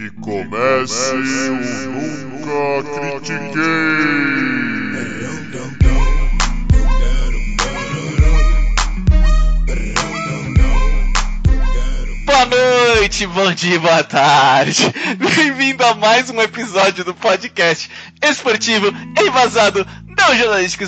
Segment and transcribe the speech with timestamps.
[0.00, 3.60] Que comece o Nunca Critiquei!
[12.24, 14.90] Boa noite, bom dia, boa tarde.
[15.18, 17.90] Bem-vindo a mais um episódio do podcast
[18.22, 18.86] esportivo
[19.22, 19.86] embasado
[20.16, 20.84] não jornalístico.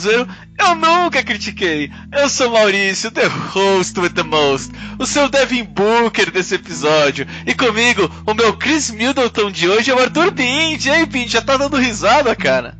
[0.64, 1.90] Eu nunca critiquei.
[2.12, 7.26] Eu sou Maurício, the host with the most, o seu Devin Booker desse episódio.
[7.44, 10.86] E comigo, o meu Chris Middleton de hoje é o Arthur Bint.
[10.86, 12.78] E aí, Bint, já tá dando risada, cara?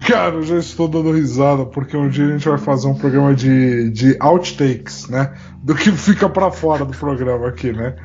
[0.00, 3.34] Cara, eu já estou dando risada porque um dia a gente vai fazer um programa
[3.34, 5.32] de, de outtakes, né?
[5.62, 7.96] Do que fica para fora do programa aqui, né?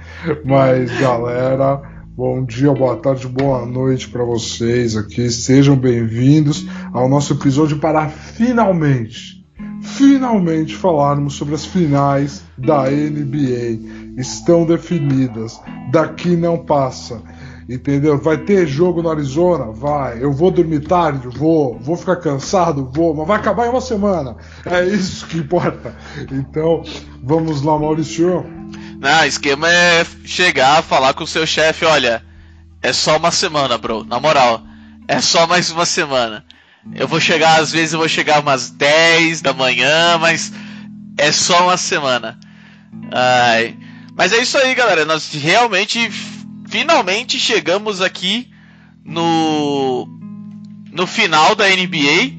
[0.45, 1.81] Mas, galera,
[2.19, 5.29] bom dia, boa tarde, boa noite para vocês aqui.
[5.29, 9.45] Sejam bem-vindos ao nosso episódio para finalmente,
[9.81, 14.19] finalmente falarmos sobre as finais da NBA.
[14.19, 15.61] Estão definidas,
[15.93, 17.23] daqui não passa.
[17.69, 18.17] Entendeu?
[18.17, 19.71] Vai ter jogo no Arizona?
[19.71, 20.21] Vai.
[20.21, 21.29] Eu vou dormir tarde?
[21.37, 21.79] Vou.
[21.79, 22.89] Vou ficar cansado?
[22.93, 23.15] Vou.
[23.15, 24.35] Mas vai acabar em uma semana.
[24.65, 25.95] É isso que importa.
[26.31, 26.81] Então,
[27.23, 28.58] vamos lá, Maurício.
[28.99, 32.21] Não, o esquema é chegar, falar com o seu chefe, olha,
[32.81, 34.03] é só uma semana, bro.
[34.03, 34.61] Na moral,
[35.07, 36.45] é só mais uma semana.
[36.93, 40.51] Eu vou chegar, às vezes eu vou chegar umas 10 da manhã, mas
[41.17, 42.37] é só uma semana.
[43.09, 43.77] Ai.
[44.17, 45.05] Mas é isso aí, galera.
[45.05, 46.11] Nós realmente
[46.67, 48.51] finalmente chegamos aqui
[49.05, 50.07] no
[50.91, 52.33] no final da NBA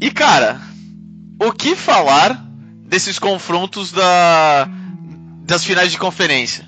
[0.00, 0.60] e cara,
[1.38, 2.42] o que falar
[2.86, 4.66] desses confrontos da
[5.44, 6.64] das finais de conferência?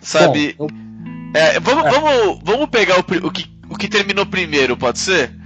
[0.00, 0.54] Sabe?
[0.58, 1.40] Bom, eu...
[1.40, 1.90] é, vamos, é.
[1.90, 5.38] vamos, vamos pegar o, o, que, o que terminou primeiro, pode ser?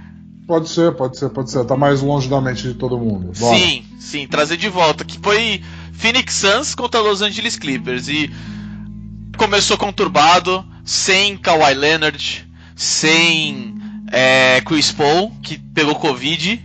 [0.47, 1.65] Pode ser, pode ser, pode ser.
[1.65, 3.31] Tá mais longe da mente de todo mundo.
[3.37, 3.57] Bora.
[3.57, 5.03] Sim, sim, trazer de volta.
[5.03, 5.61] Que foi
[5.93, 8.07] Phoenix Suns contra Los Angeles Clippers.
[8.07, 8.31] E
[9.37, 13.75] começou conturbado, sem Kawhi Leonard, sem
[14.11, 16.63] é, Chris Paul, que pegou Covid.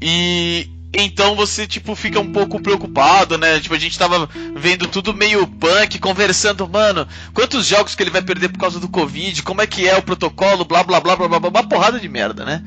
[0.00, 3.58] E então você, tipo, fica um pouco preocupado, né?
[3.58, 8.20] Tipo, a gente tava vendo tudo meio punk, conversando, mano, quantos jogos que ele vai
[8.20, 11.28] perder por causa do Covid, como é que é o protocolo, blá blá blá blá
[11.28, 12.62] blá, blá uma porrada de merda, né?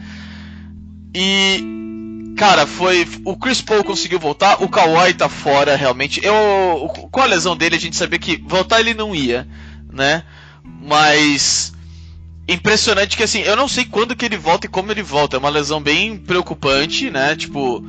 [1.13, 1.63] E
[2.35, 3.07] cara, foi.
[3.23, 6.19] O Chris Paul conseguiu voltar, o Kawhi tá fora realmente.
[6.23, 9.47] Eu, com a lesão dele, a gente sabia que voltar ele não ia,
[9.91, 10.23] né?
[10.63, 11.73] Mas.
[12.47, 15.35] Impressionante que assim, eu não sei quando que ele volta e como ele volta.
[15.35, 17.35] É uma lesão bem preocupante, né?
[17.35, 17.83] Tipo.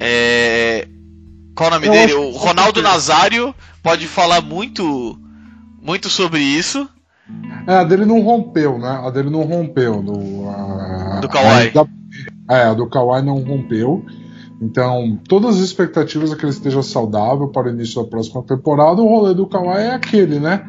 [0.00, 0.88] É...
[1.54, 2.14] Qual o nome eu dele?
[2.14, 5.18] O Ronaldo Nazário pode falar muito.
[5.80, 6.88] Muito sobre isso.
[7.66, 9.00] É, a dele não rompeu, né?
[9.04, 10.02] A dele não rompeu.
[10.02, 11.72] No, a, do Kawhi.
[12.48, 14.04] A, é, a do Kawhi não rompeu.
[14.60, 19.02] Então, todas as expectativas é que ele esteja saudável para o início da próxima temporada.
[19.02, 20.64] O rolê do Kawhi é aquele, né?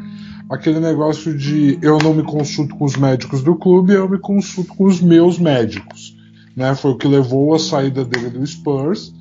[0.50, 4.74] Aquele negócio de eu não me consulto com os médicos do clube, eu me consulto
[4.76, 6.16] com os meus médicos.
[6.56, 6.74] Né?
[6.74, 9.14] Foi o que levou a saída dele do Spurs.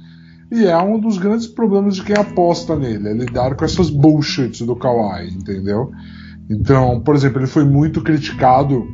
[0.50, 4.60] E é um dos grandes problemas de quem aposta nele, é lidar com essas bullshits
[4.62, 5.90] do Kawhi, entendeu?
[6.48, 8.86] Então, por exemplo, ele foi muito criticado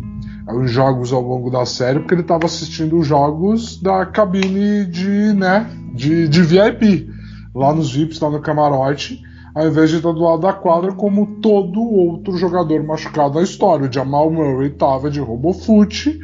[0.49, 5.33] os jogos ao longo da série porque ele estava assistindo os jogos da cabine de,
[5.35, 7.09] né, de, de VIP,
[7.55, 9.23] lá nos VIPs, lá no camarote,
[9.55, 13.89] ao invés de estar do lado da quadra como todo outro jogador machucado na história.
[13.89, 16.19] O Jamal Murray estava de robofoot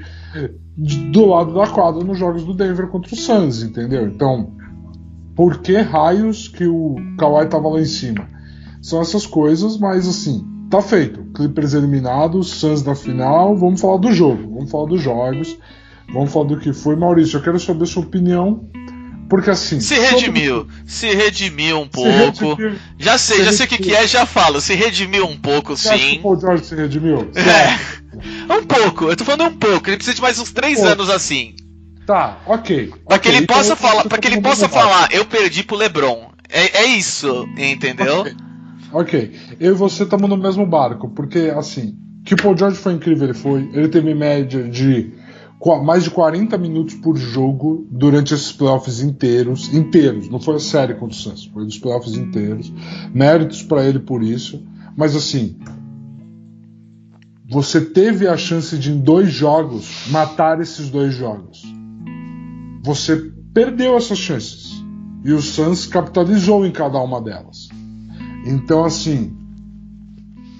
[0.76, 4.06] do lado da quadra nos jogos do Denver contra o Suns, entendeu?
[4.06, 4.52] Então,
[5.38, 8.28] por que raios que o Kawhi estava lá em cima?
[8.82, 11.22] São essas coisas, mas assim, tá feito.
[11.32, 13.56] Clippers eliminados, Suns na final.
[13.56, 15.56] Vamos falar do jogo, vamos falar dos jogos,
[16.12, 16.96] vamos falar do que foi.
[16.96, 18.68] Maurício, eu quero saber sua opinião.
[19.30, 19.78] Porque assim.
[19.78, 20.72] Se redimiu, todo...
[20.84, 22.54] se redimiu um pouco.
[22.54, 24.60] Redimiu, já sei, já sei o que, que, é, já falo.
[24.60, 25.98] Se redimiu um pouco, Você sim.
[25.98, 27.30] que o Paul George se redimiu?
[27.36, 28.08] É.
[28.52, 29.88] Um pouco, eu tô falando um pouco.
[29.88, 31.54] Ele precisa de mais uns três anos assim.
[32.08, 32.86] Tá, ok.
[33.06, 35.76] Pra okay, que ele então possa falar, para que ele possa falar, eu perdi pro
[35.76, 36.30] LeBron.
[36.48, 38.20] É, é isso, entendeu?
[38.22, 38.34] Okay.
[38.90, 39.32] Ok.
[39.60, 43.24] Eu e você estamos no mesmo barco, porque assim, que o Paul George foi incrível,
[43.24, 43.68] ele foi.
[43.74, 45.12] Ele teve média de
[45.84, 49.70] mais de 40 minutos por jogo durante esses playoffs inteiros.
[49.74, 52.72] Inteiros, não foi a série contra o Suns, foi dos playoffs inteiros.
[53.12, 54.66] Méritos para ele por isso.
[54.96, 55.58] Mas assim,
[57.50, 61.76] você teve a chance de em dois jogos matar esses dois jogos.
[62.88, 63.16] Você
[63.52, 64.82] perdeu essas chances.
[65.22, 67.68] E o Suns capitalizou em cada uma delas.
[68.46, 69.36] Então, assim,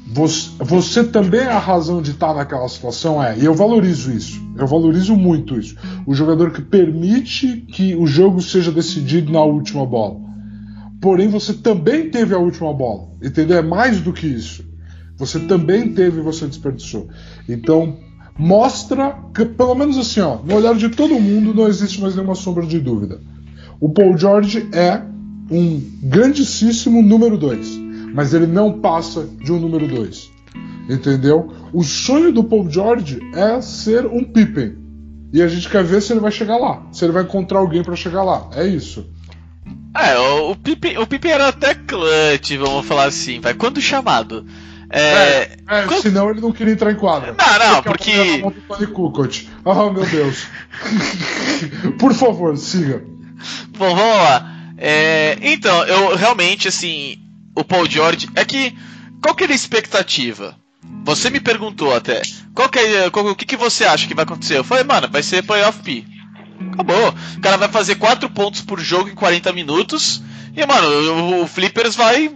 [0.06, 4.66] você, você, também a razão de estar naquela situação, é, e eu valorizo isso, eu
[4.66, 5.74] valorizo muito isso.
[6.06, 10.20] O jogador que permite que o jogo seja decidido na última bola.
[11.00, 13.56] Porém, você também teve a última bola, entendeu?
[13.56, 14.62] É mais do que isso.
[15.16, 17.08] Você também teve e você desperdiçou.
[17.48, 17.96] Então,
[18.38, 22.34] mostra que, pelo menos assim, ó, no olhar de todo mundo não existe mais nenhuma
[22.34, 23.20] sombra de dúvida.
[23.80, 25.02] O Paul George é
[25.50, 27.78] um grandíssimo número 2,
[28.14, 30.30] mas ele não passa de um número 2.
[30.88, 31.52] Entendeu?
[31.72, 34.76] O sonho do Paul George é ser um Pippen.
[35.32, 37.82] E a gente quer ver se ele vai chegar lá, se ele vai encontrar alguém
[37.82, 38.48] para chegar lá.
[38.54, 39.06] É isso.
[39.94, 43.52] É, o, Pippen, o Pippen era até clutch, vamos falar assim, vai.
[43.52, 44.46] Quando chamado.
[44.90, 47.34] É, É, é, quando- senão ele não queria entrar em quadra.
[47.38, 48.40] Não, não, porque-
[49.64, 50.46] Ah, meu Deus.
[51.98, 53.02] Por favor, siga.
[53.76, 54.54] Bom, vamos lá.
[54.78, 57.18] É, então, eu realmente, assim,
[57.54, 58.28] o Paul George.
[58.34, 58.76] É que.
[59.22, 60.54] Qual que era a expectativa?
[61.04, 62.22] Você me perguntou até.
[62.54, 64.56] Qual que é, qual- o que, que você acha que vai acontecer?
[64.58, 66.04] Eu falei, mano, vai ser playoff P.
[66.72, 67.14] Acabou.
[67.36, 70.22] O cara vai fazer 4 pontos por jogo em 40 minutos.
[70.56, 72.30] E, mano, o, o Flippers vai,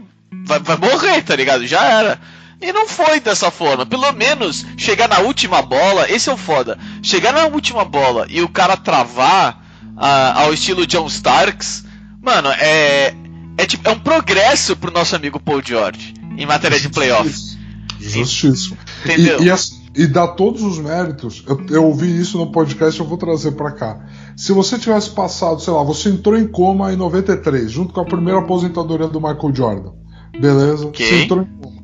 [0.45, 0.59] vai.
[0.61, 1.67] Vai morrer, tá ligado?
[1.67, 2.21] Já era.
[2.63, 3.85] E não foi dessa forma.
[3.85, 6.79] Pelo menos chegar na última bola, esse é o foda.
[7.03, 9.61] Chegar na última bola e o cara travar
[9.97, 11.85] ah, ao estilo John Starks,
[12.23, 13.15] mano, é.
[13.59, 17.59] É, tipo, é um progresso pro nosso amigo Paul George em matéria de playoffs.
[18.01, 18.77] Justíssimo.
[19.05, 19.43] Entendeu?
[19.43, 21.45] E, e, as- e dá todos os méritos.
[21.47, 24.07] Eu, eu ouvi isso no podcast, eu vou trazer pra cá.
[24.37, 28.05] Se você tivesse passado, sei lá, você entrou em coma em 93, junto com a
[28.07, 29.93] primeira aposentadoria do Michael Jordan.
[30.41, 30.87] Beleza?
[30.87, 31.07] Ok.
[31.07, 31.82] Você entrou em coma.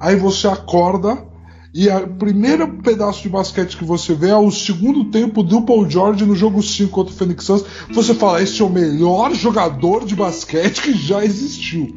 [0.00, 1.30] Aí você acorda
[1.72, 5.88] e o primeiro pedaço de basquete que você vê é o segundo tempo do Paul
[5.88, 7.64] George no jogo 5 contra o Phoenix Suns.
[7.92, 11.96] Você fala, esse é o melhor jogador de basquete que já existiu.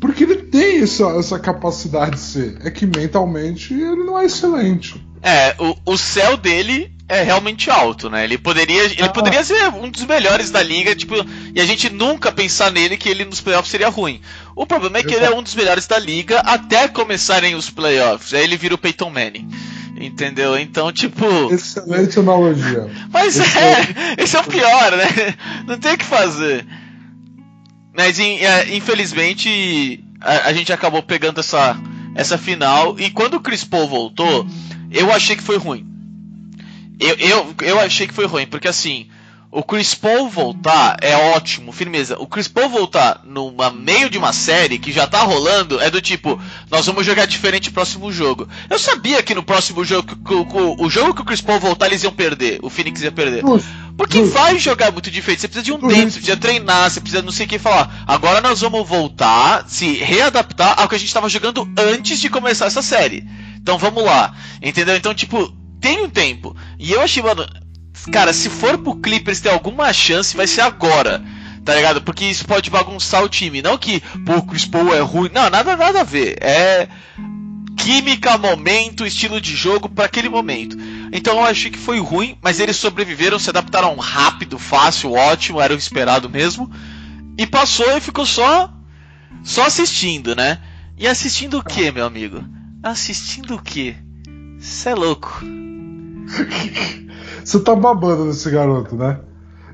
[0.00, 2.58] Porque ele tem essa, essa capacidade de ser.
[2.64, 5.04] É que mentalmente ele não é excelente.
[5.22, 8.24] É, o, o céu dele é realmente alto, né?
[8.24, 9.08] Ele poderia, ele Ah.
[9.08, 11.14] poderia ser um dos melhores da liga, tipo,
[11.54, 14.20] e a gente nunca pensar nele que ele nos playoffs seria ruim.
[14.56, 18.34] O problema é que ele é um dos melhores da liga até começarem os playoffs.
[18.34, 19.48] Aí ele vira o Peyton Manning.
[19.98, 20.58] Entendeu?
[20.58, 21.24] Então, tipo.
[21.50, 22.86] Excelente analogia.
[23.10, 25.34] Mas Esse é, esse é o pior, né?
[25.66, 26.66] Não tem o que fazer.
[27.96, 31.76] Mas é, infelizmente a, a gente acabou pegando essa,
[32.14, 32.98] essa final.
[32.98, 34.46] E quando o Chris Paul voltou,
[34.90, 35.86] eu achei que foi ruim.
[36.98, 39.06] Eu, eu, eu achei que foi ruim, porque assim,
[39.50, 42.16] o Chris Paul voltar é ótimo, firmeza.
[42.18, 46.00] O Chris Paul voltar no meio de uma série que já tá rolando é do
[46.00, 46.40] tipo,
[46.70, 48.48] nós vamos jogar diferente no próximo jogo.
[48.70, 51.86] Eu sabia que no próximo jogo, o- o- o jogo que o Chris Paul voltar,
[51.86, 52.58] eles iam perder.
[52.62, 53.44] O Phoenix ia perder.
[53.96, 55.40] Porque vai jogar muito diferente.
[55.40, 58.04] Você precisa de um tempo, você precisa treinar, você precisa não sei o que falar.
[58.06, 62.66] Agora nós vamos voltar, se readaptar ao que a gente estava jogando antes de começar
[62.66, 63.26] essa série.
[63.58, 64.34] Então vamos lá.
[64.62, 64.96] Entendeu?
[64.96, 65.50] Então, tipo,
[65.80, 66.56] tem um tempo.
[66.78, 67.46] E eu achei, mano.
[68.12, 71.22] Cara, se for pro Clippers ter alguma chance, vai ser agora.
[71.64, 72.02] Tá ligado?
[72.02, 73.60] Porque isso pode bagunçar o time.
[73.60, 75.30] Não que, pô, o Chris Paul é ruim.
[75.32, 76.36] Não, nada, nada a ver.
[76.40, 76.88] É
[77.76, 80.76] química, momento, estilo de jogo para aquele momento.
[81.12, 85.72] Então eu achei que foi ruim, mas eles sobreviveram, se adaptaram rápido, fácil, ótimo, era
[85.72, 86.68] o esperado mesmo.
[87.38, 88.72] E passou e ficou só
[89.44, 90.58] só assistindo, né?
[90.98, 92.44] E assistindo o que, meu amigo?
[92.82, 93.94] Assistindo o que?
[94.58, 95.55] Cê é louco.
[97.44, 99.20] Você tá babando nesse garoto, né?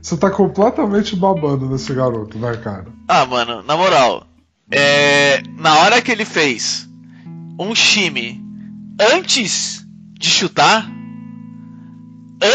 [0.01, 2.87] Você tá completamente babando nesse garoto, né, cara?
[3.09, 4.27] Ah, mano, na moral,
[4.71, 6.89] é, na hora que ele fez
[7.59, 8.43] um time
[9.01, 9.87] antes
[10.19, 10.91] de chutar,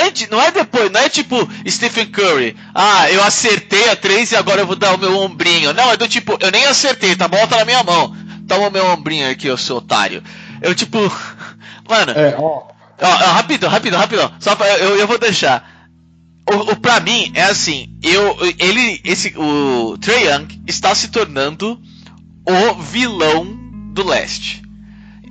[0.06, 1.36] antes, não é depois, não é tipo
[1.68, 5.74] Stephen Curry, ah, eu acertei a três e agora eu vou dar o meu ombrinho.
[5.74, 8.16] Não, é do tipo, eu nem acertei, tá bom, tá na minha mão.
[8.48, 10.22] Toma o meu ombrinho aqui, ô seu otário.
[10.62, 10.98] Eu tipo,
[11.90, 12.77] mano, É, ó.
[13.02, 14.32] Ó, ó, rapidão, rapidão, rapidão.
[14.40, 15.78] Só pra, eu, eu vou deixar.
[16.50, 21.80] O, o, pra mim, é assim, eu, ele, esse, o Trae Young está se tornando
[22.46, 23.46] o vilão
[23.94, 24.62] do leste.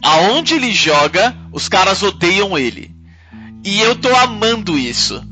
[0.03, 2.95] Aonde ele joga, os caras odeiam ele.
[3.65, 5.23] E eu tô amando isso.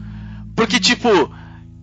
[0.56, 1.32] Porque, tipo,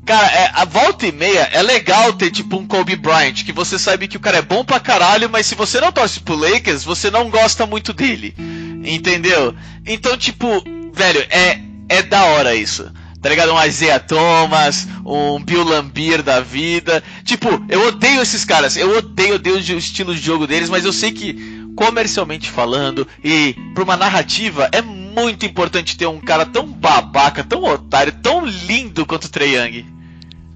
[0.05, 3.77] cara, é, a volta e meia é legal ter, tipo, um Kobe Bryant, que você
[3.77, 6.83] sabe que o cara é bom pra caralho, mas se você não torce pro Lakers,
[6.83, 8.35] você não gosta muito dele.
[8.83, 9.53] Entendeu?
[9.85, 10.47] Então, tipo,
[10.93, 11.59] velho, é,
[11.89, 12.91] é da hora isso.
[13.21, 13.53] Tá ligado?
[13.53, 17.03] Um Isaiah Thomas, um Bill Lambier da vida.
[17.23, 18.75] Tipo, eu odeio esses caras.
[18.75, 23.55] Eu odeio, odeio o estilo de jogo deles, mas eu sei que, comercialmente falando, e
[23.75, 29.05] pra uma narrativa, é muito importante ter um cara tão babaca, tão otário, tão lindo
[29.05, 29.85] quanto o Trae Young.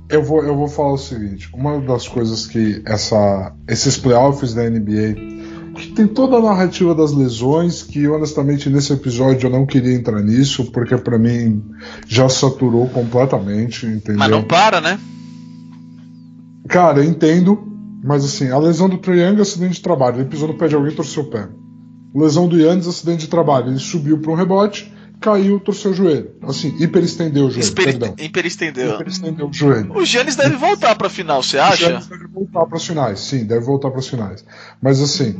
[0.10, 4.70] Eu vou, eu vou falar o seguinte: uma das coisas que essa, esses playoffs da
[4.70, 5.35] NBA,
[5.76, 10.22] que tem toda a narrativa das lesões, que honestamente nesse episódio eu não queria entrar
[10.22, 11.64] nisso, porque pra mim
[12.08, 14.18] já saturou completamente, entendeu?
[14.18, 15.00] Mas não para, né?
[16.68, 17.72] Cara, eu entendo,
[18.04, 20.68] mas assim, a lesão do Trae Young é acidente de trabalho, ele pisou no pé
[20.68, 21.48] de alguém e torceu o pé.
[22.16, 23.68] Lesão do Yannis, acidente de trabalho.
[23.68, 26.32] Ele subiu para um rebote, caiu, torceu o joelho.
[26.44, 27.68] Assim, hiperestendeu o joelho.
[27.68, 28.16] Hiper, perdão.
[28.18, 28.94] hiperestendeu.
[28.96, 29.92] Hiperestendeu o joelho.
[29.94, 31.76] O Giannis deve voltar pra final, você O acha?
[31.76, 34.46] Giannis deve voltar para as finais, sim, deve voltar para as finais.
[34.82, 35.36] Mas assim,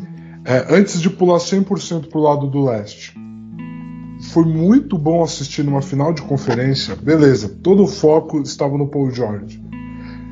[0.46, 3.14] é, antes de pular 100% pro lado do leste,
[4.32, 6.96] foi muito bom assistir numa final de conferência.
[6.96, 9.64] Beleza, todo o foco estava no Paul George.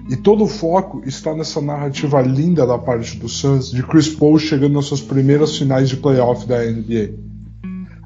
[0.10, 4.38] E todo o foco está nessa narrativa linda da parte do Suns de Chris Paul
[4.38, 7.16] chegando nas suas primeiras finais de playoff da NBA.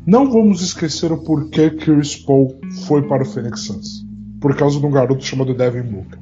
[0.05, 4.05] Não vamos esquecer o porquê Chris Paul foi para o Phoenix Suns.
[4.39, 6.19] Por causa de um garoto chamado Devin Booker.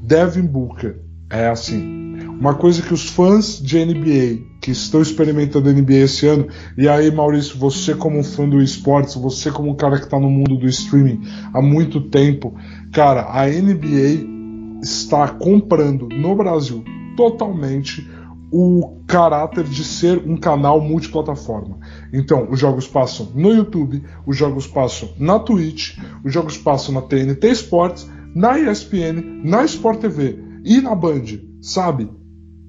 [0.00, 2.04] Devin Booker é assim.
[2.28, 7.10] Uma coisa que os fãs de NBA que estão experimentando NBA esse ano, e aí,
[7.10, 10.66] Maurício, você como fã do esportes, você como um cara que está no mundo do
[10.66, 11.20] streaming
[11.52, 12.54] há muito tempo,
[12.90, 16.82] cara, a NBA está comprando no Brasil
[17.14, 18.08] totalmente
[18.50, 21.78] o caráter de ser um canal multiplataforma.
[22.10, 27.02] Então, os jogos passam no YouTube, os jogos passam na Twitch, os jogos passam na
[27.02, 31.24] TNT Sports, na ESPN, na Sport TV e na Band,
[31.60, 32.08] sabe?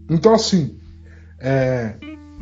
[0.09, 0.75] Então, assim,
[1.39, 1.95] é,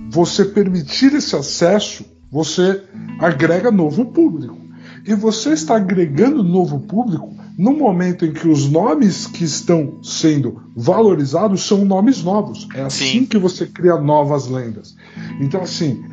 [0.10, 2.84] você permitir esse acesso, você
[3.20, 4.58] agrega novo público.
[5.06, 10.64] E você está agregando novo público no momento em que os nomes que estão sendo
[10.76, 12.68] valorizados são nomes novos.
[12.74, 13.26] É assim Sim.
[13.26, 14.96] que você cria novas lendas.
[15.40, 16.04] Então, assim,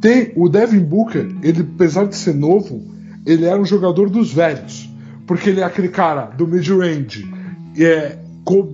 [0.00, 2.80] tem o Devin Booker, ele, apesar de ser novo,
[3.26, 4.88] ele era um jogador dos velhos.
[5.26, 7.30] Porque ele é aquele cara do mid-range,
[7.76, 8.18] é,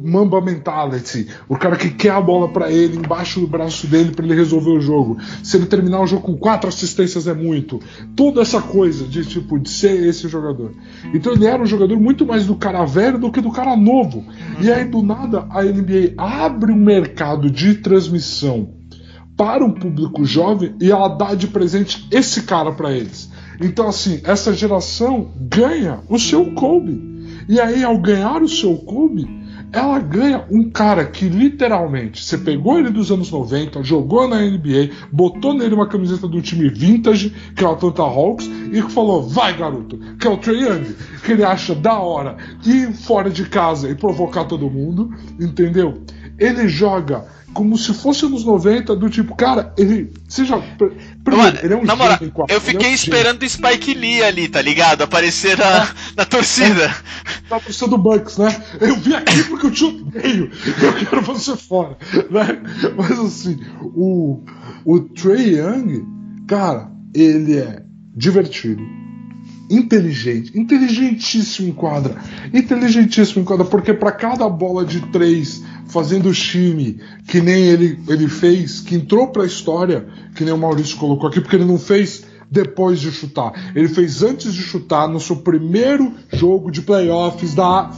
[0.02, 4.24] Mamba Mentality, o cara que quer a bola pra ele embaixo do braço dele pra
[4.24, 5.18] ele resolver o jogo.
[5.42, 7.80] Se ele terminar o jogo com quatro assistências é muito.
[8.14, 10.72] Toda essa coisa de tipo de ser esse jogador.
[11.12, 14.24] Então ele era um jogador muito mais do cara velho do que do cara novo.
[14.60, 18.74] E aí do nada a NBA abre um mercado de transmissão
[19.36, 23.30] para um público jovem e ela dá de presente esse cara pra eles.
[23.60, 27.14] Então assim, essa geração ganha o seu Kobe.
[27.48, 29.28] E aí ao ganhar o seu Kobe,
[29.74, 34.90] ela ganha um cara que literalmente você pegou ele dos anos 90, jogou na NBA,
[35.10, 39.56] botou nele uma camiseta do time vintage, que é o Atlanta Hawks, e falou: vai
[39.56, 43.90] garoto, que é o Trae Young, que ele acha da hora ir fora de casa
[43.90, 46.04] e provocar todo mundo, entendeu?
[46.38, 47.24] Ele joga
[47.54, 50.12] como se fosse nos 90, do tipo, cara, ele.
[50.28, 50.56] Seja.
[50.56, 54.22] Mano, ele é um na moral, eu ele é fiquei um esperando o Spike Lee
[54.22, 55.02] ali, tá ligado?
[55.02, 56.94] Aparecer na, na torcida.
[57.48, 58.54] tá torcida do Bucks, né?
[58.80, 60.50] Eu vim aqui porque eu te odeio.
[60.82, 61.96] Eu quero você fora.
[62.30, 62.60] Né?
[62.96, 64.42] Mas assim, o,
[64.84, 66.04] o Trey Young,
[66.48, 67.82] cara, ele é
[68.16, 68.82] divertido,
[69.70, 72.16] inteligente, inteligentíssimo em quadra.
[72.52, 78.28] Inteligentíssimo em quadra, porque para cada bola de três fazendo time, que nem ele, ele
[78.28, 82.24] fez, que entrou pra história, que nem o Maurício colocou aqui, porque ele não fez
[82.50, 83.72] depois de chutar.
[83.74, 87.90] Ele fez antes de chutar no seu primeiro jogo de playoffs da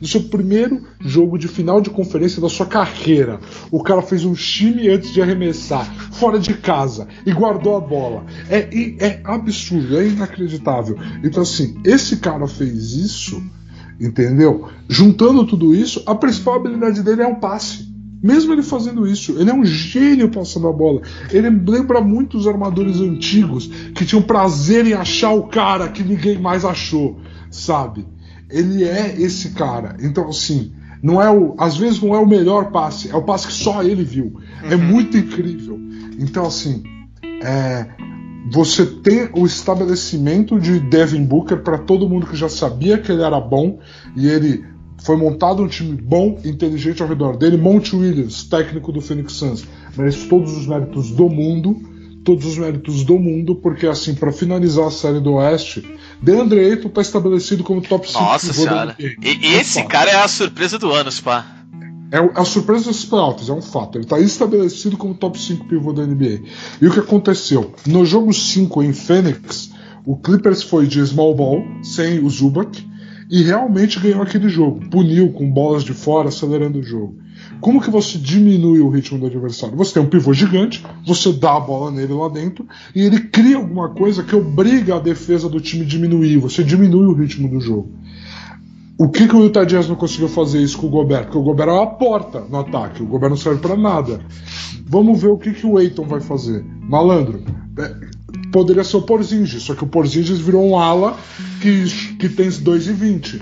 [0.00, 3.40] no seu primeiro jogo de final de conferência da sua carreira.
[3.70, 8.24] O cara fez um time antes de arremessar, fora de casa e guardou a bola.
[8.50, 10.98] É, é absurdo, é inacreditável.
[11.22, 13.42] Então assim, esse cara fez isso,
[14.00, 14.68] entendeu?
[14.88, 17.92] Juntando tudo isso, a principal habilidade dele é o passe.
[18.22, 21.02] Mesmo ele fazendo isso, ele é um gênio passando a bola.
[21.30, 26.38] Ele lembra muito os armadores antigos que tinham prazer em achar o cara que ninguém
[26.38, 27.20] mais achou,
[27.50, 28.06] sabe?
[28.48, 29.96] Ele é esse cara.
[30.00, 30.72] Então, assim,
[31.02, 33.82] não é o, às vezes não é o melhor passe, é o passe que só
[33.82, 34.40] ele viu.
[34.62, 35.78] É muito incrível.
[36.18, 36.82] Então, assim,
[37.42, 37.86] é,
[38.50, 43.22] você tem o estabelecimento de Devin Booker para todo mundo que já sabia que ele
[43.22, 43.78] era bom
[44.16, 44.64] e ele
[45.02, 47.56] foi montado um time bom, inteligente ao redor dele.
[47.56, 49.64] Monte Williams, técnico do Phoenix Suns,
[49.96, 51.76] merece todos os méritos do mundo,
[52.24, 55.84] todos os méritos do mundo, porque assim, para finalizar a série do Oeste,
[56.22, 58.96] DeAndre Ayton está estabelecido como top 5 Nossa senhora.
[58.98, 61.63] E, esse cara é a surpresa do ano, Spa.
[62.14, 63.98] É o- a surpresa dos playoffs, é um fato.
[63.98, 66.42] Ele está estabelecido como top 5 pivô da NBA.
[66.80, 67.72] E o que aconteceu?
[67.84, 69.70] No jogo 5 em Phoenix,
[70.06, 72.86] o Clippers foi de small ball, sem o Zubac,
[73.28, 74.88] e realmente ganhou aquele jogo.
[74.90, 77.16] Puniu com bolas de fora, acelerando o jogo.
[77.60, 79.76] Como que você diminui o ritmo do adversário?
[79.76, 83.56] Você tem um pivô gigante, você dá a bola nele lá dentro, e ele cria
[83.56, 86.38] alguma coisa que obriga a defesa do time a diminuir.
[86.38, 87.90] Você diminui o ritmo do jogo.
[88.96, 91.24] O que, que o Utah Jazz não conseguiu fazer isso com o Gobert?
[91.24, 94.20] Porque o Gobert é uma porta no ataque, o Gobert não serve pra nada.
[94.86, 96.64] Vamos ver o que, que o Aiton vai fazer.
[96.80, 97.42] Malandro,
[97.78, 97.94] é,
[98.52, 101.16] poderia ser o Porzingis, só que o Porzingis virou um ala
[101.60, 103.40] que, que tem 2,20.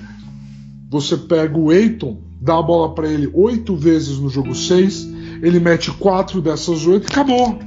[0.90, 5.06] Você pega o Aiton, dá a bola pra ele oito vezes no jogo 6,
[5.42, 7.58] ele mete quatro dessas oito, acabou.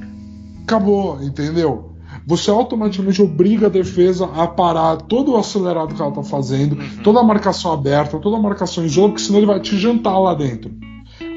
[0.64, 1.95] acabou, entendeu?
[2.28, 7.04] Você automaticamente obriga a defesa a parar todo o acelerado que ela tá fazendo, Uhum.
[7.04, 10.18] toda a marcação aberta, toda a marcação em zona, porque senão ele vai te jantar
[10.20, 10.72] lá dentro.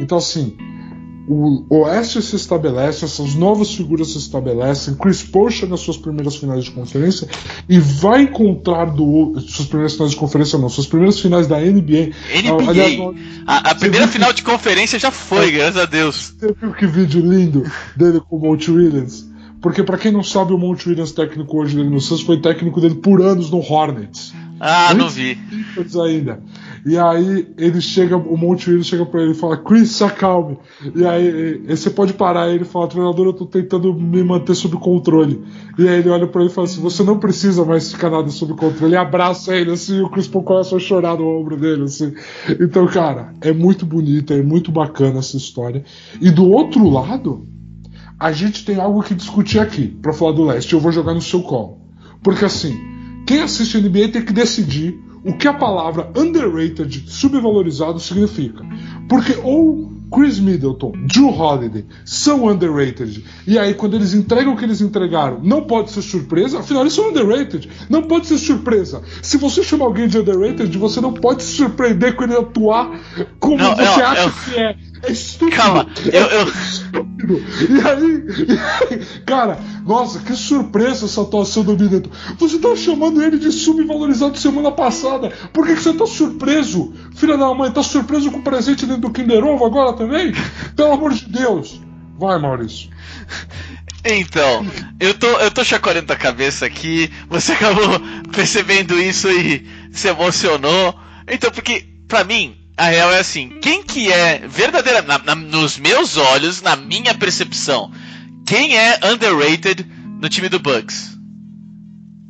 [0.01, 0.57] Então, assim,
[1.31, 4.95] o Oeste se estabelece, essas novas figuras se estabelecem.
[4.95, 7.29] Chris Paul chega nas suas primeiras finais de conferência
[7.69, 12.13] e vai encontrar do suas primeiras finais de conferência não, suas primeiras finais da NBA.
[12.35, 12.71] NBA.
[12.71, 12.99] Aliás,
[13.47, 16.35] A, a primeira final de conferência já foi, graças a Deus.
[16.39, 17.63] Você viu que vídeo lindo
[17.95, 19.29] dele com o Monte Williams?
[19.61, 22.81] Porque pra quem não sabe, o Monte Williams, técnico hoje dele no Suns, foi técnico
[22.81, 24.33] dele por anos no Hornets.
[24.61, 25.39] Ah, não vi.
[26.03, 26.41] ainda.
[26.85, 30.57] E aí ele chega, o Monte Williams chega pra ele e fala, Chris, se acalme.
[30.95, 34.55] E aí e- você pode parar, e ele fala, treinador, eu tô tentando me manter
[34.55, 35.43] sob controle.
[35.79, 38.29] E aí ele olha pra ele e fala assim, você não precisa mais ficar nada
[38.31, 38.95] sob controle.
[38.95, 42.13] E abraça ele assim, e o Chris Paul começa a chorar no ombro dele, assim.
[42.61, 45.85] Então, cara, é muito bonita, é muito bacana essa história.
[46.21, 47.45] E do outro lado,
[48.19, 50.73] a gente tem algo que discutir aqui, pra falar do leste.
[50.73, 51.79] Eu vou jogar no seu colo.
[52.23, 52.77] Porque assim,
[53.27, 58.65] quem assiste NBA tem que decidir o que a palavra underrated, subvalorizado, significa.
[59.09, 64.65] Porque ou Chris Middleton, Drew Holiday são underrated, e aí quando eles entregam o que
[64.65, 69.03] eles entregaram, não pode ser surpresa, afinal eles são underrated, não pode ser surpresa.
[69.21, 72.91] Se você chama alguém de underrated, você não pode se surpreender com ele atuar
[73.39, 74.77] como Não, você não, acha eu- que é.
[75.03, 75.57] É estúpido.
[75.57, 76.53] Calma, eu- eu-.
[77.69, 82.11] E aí, e aí, cara, nossa, que surpresa essa atuação do Middleton.
[82.39, 85.31] Você tá chamando ele de subvalorizado semana passada.
[85.53, 86.93] Por que, que você tá surpreso?
[87.17, 90.33] Filha da mãe, tá surpreso com o presente dentro do Kinder Ovo agora também?
[90.75, 91.81] Pelo amor de Deus.
[92.19, 92.91] Vai, Maurício.
[94.05, 94.65] Então,
[95.01, 98.01] eu tô, eu tô chacoalhando a cabeça aqui, você acabou
[98.33, 100.95] percebendo isso e se emocionou.
[101.29, 105.77] Então, porque, pra mim, a real é assim, quem que é verdadeira, na- na- nos
[105.79, 107.91] meus olhos, na minha percepção,
[108.47, 109.85] quem é underrated
[110.21, 111.17] no time do Bucks?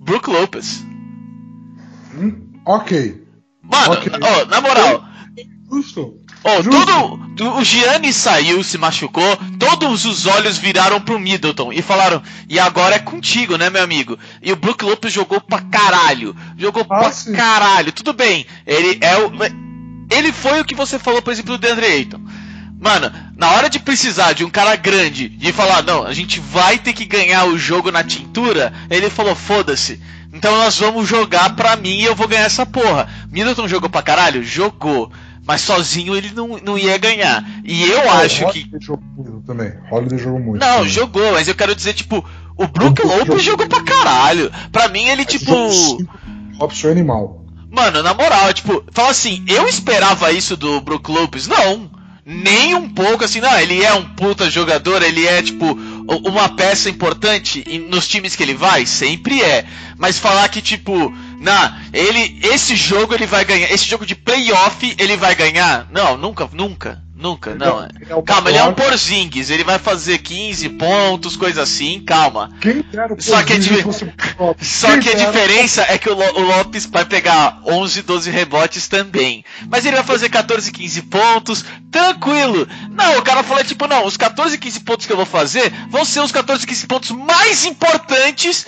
[0.00, 0.84] Brook Lopez.
[2.14, 3.22] Hum, ok.
[3.62, 4.12] Mano, Ok.
[4.20, 5.04] ó, na moral,
[5.70, 6.14] Justo.
[6.44, 6.87] Ó, Justo.
[7.37, 12.58] todo, o Gianni saiu, se machucou, todos os olhos viraram pro Middleton e falaram: e
[12.58, 14.18] agora é contigo, né, meu amigo?
[14.42, 16.34] E o Brook Lopes jogou pra caralho.
[16.56, 17.32] Jogou Ah, pra sim.
[17.34, 17.92] caralho.
[17.92, 19.30] Tudo bem, ele é o.
[20.11, 22.21] Ele foi o que você falou, por exemplo, do DeAndre Ayton.
[22.81, 26.79] Mano, na hora de precisar de um cara grande, de falar, não, a gente vai
[26.79, 30.01] ter que ganhar o jogo na tintura, ele falou, foda-se.
[30.33, 33.09] Então nós vamos jogar pra mim e eu vou ganhar essa porra.
[33.31, 34.42] Middleton jogou pra caralho?
[34.42, 35.11] Jogou.
[35.44, 37.42] Mas sozinho ele não, não ia ganhar.
[37.64, 38.61] E eu acho que.
[38.61, 39.73] Holiday jogou muito também.
[39.90, 40.61] Holiday jogou muito.
[40.61, 40.88] Não, também.
[40.90, 42.23] jogou, mas eu quero dizer, tipo,
[42.55, 44.53] o Brook Lopes jogou pra caralho.
[44.71, 45.68] Pra mim, ele, Mas tipo.
[46.71, 47.47] foi animal.
[47.70, 51.46] Mano, na moral, tipo, fala assim, eu esperava isso do Brook Lopes?
[51.46, 51.90] Não.
[52.24, 55.66] Nem um pouco assim, não, ele é um puta jogador, ele é, tipo,
[56.26, 59.64] uma peça importante nos times que ele vai, sempre é.
[59.96, 64.94] Mas falar que, tipo, na, ele, esse jogo ele vai ganhar, esse jogo de playoff
[64.98, 65.87] ele vai ganhar?
[65.90, 67.85] Não, nunca, nunca, nunca, não.
[67.85, 72.50] Ele é Calma, ele é um Porzingis, ele vai fazer 15 pontos, coisa assim, calma.
[72.61, 73.85] Quem o Só que a di-.
[74.62, 79.44] Só que a diferença é que o Lopes vai pegar 11, 12 rebotes também.
[79.68, 82.66] Mas ele vai fazer 14, 15 pontos, tranquilo.
[82.90, 86.04] Não, o cara falou tipo, não, os 14, 15 pontos que eu vou fazer vão
[86.04, 88.66] ser os 14, 15 pontos mais importantes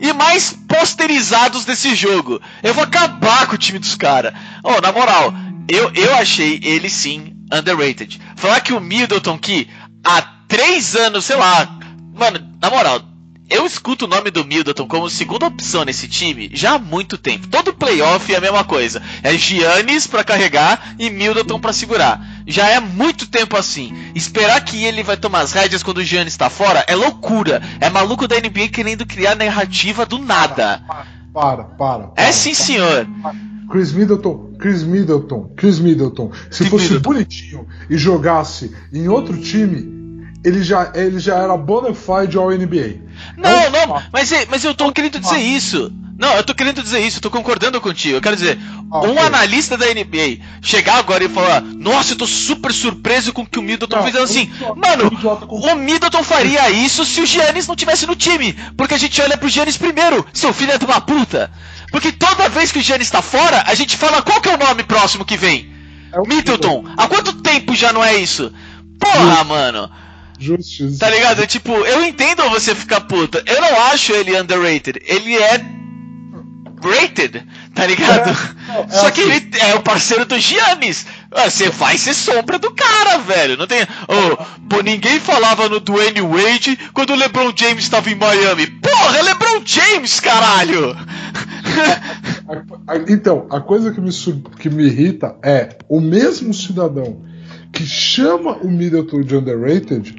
[0.00, 2.40] e mais posterizados desse jogo.
[2.62, 4.32] Eu vou acabar com o time dos caras.
[4.62, 5.34] Oh, na moral,
[5.68, 8.20] eu, eu achei ele sim underrated.
[8.36, 9.68] Falar que o Middleton que
[10.04, 11.78] há 3 anos, sei lá,
[12.14, 13.02] mano, na moral,
[13.50, 17.46] eu escuto o nome do Middleton como segunda opção nesse time já há muito tempo.
[17.48, 19.02] Todo playoff é a mesma coisa.
[19.22, 22.20] É Giannis pra carregar e Middleton pra segurar.
[22.46, 23.94] Já é muito tempo assim.
[24.14, 27.62] Esperar que ele vai tomar as rédeas quando o Giannis tá fora é loucura.
[27.80, 30.82] É maluco da NBA querendo criar narrativa do nada.
[31.32, 31.64] Para, para.
[31.64, 33.06] para É sim, senhor.
[33.70, 36.30] Chris Middleton, Chris Middleton, Chris Middleton.
[36.50, 37.10] Se Chris fosse Middleton.
[37.12, 39.96] bonitinho e jogasse em outro time,
[40.44, 43.00] ele já, ele já era bona fide ao NBA.
[43.36, 44.08] Não, É um não, fato.
[44.12, 45.92] mas, é- mas eu tô querendo dizer isso.
[46.18, 48.16] Não, eu tô querendo dizer isso, eu tô concordando contigo.
[48.16, 48.58] Eu quero dizer,
[48.90, 53.42] Ah, um analista da NBA chegar agora e falar: Nossa, eu tô super surpreso com
[53.42, 54.16] o que o Middleton Não, fez.
[54.16, 55.10] Assim, idiota- mano,
[55.48, 58.56] o Middleton faria isso se o Giannis não tivesse no time.
[58.76, 61.50] Porque a gente olha pro Giannis primeiro, seu filho é de uma puta.
[61.90, 64.58] Porque toda vez que o Giannis tá fora, a gente fala qual que é o
[64.58, 65.72] nome próximo que vem.
[66.12, 66.84] É Middleton.
[66.96, 68.52] Há quanto tempo já não é isso?
[69.00, 69.90] Porra, mano.
[70.38, 70.98] Justiça.
[71.00, 71.46] Tá ligado?
[71.46, 73.42] Tipo, eu entendo você ficar puta.
[73.46, 75.00] Eu não acho ele underrated.
[75.04, 75.60] Ele é
[76.82, 78.30] rated, tá ligado?
[78.30, 79.30] É, é Só que assim.
[79.32, 81.06] ele é o parceiro do Giannis.
[81.32, 83.56] Ah, Você vai ser sombra do cara, velho.
[83.56, 83.82] Não tem.
[84.06, 84.36] Oh,
[84.68, 88.66] pô, ninguém falava no Dwayne Wade quando o LeBron James estava em Miami.
[88.66, 90.96] Porra, é LeBron James, caralho!
[91.78, 94.10] A- a- Então, a coisa que me,
[94.58, 97.22] que me irrita é o mesmo cidadão
[97.72, 100.16] que chama o Middleton de underrated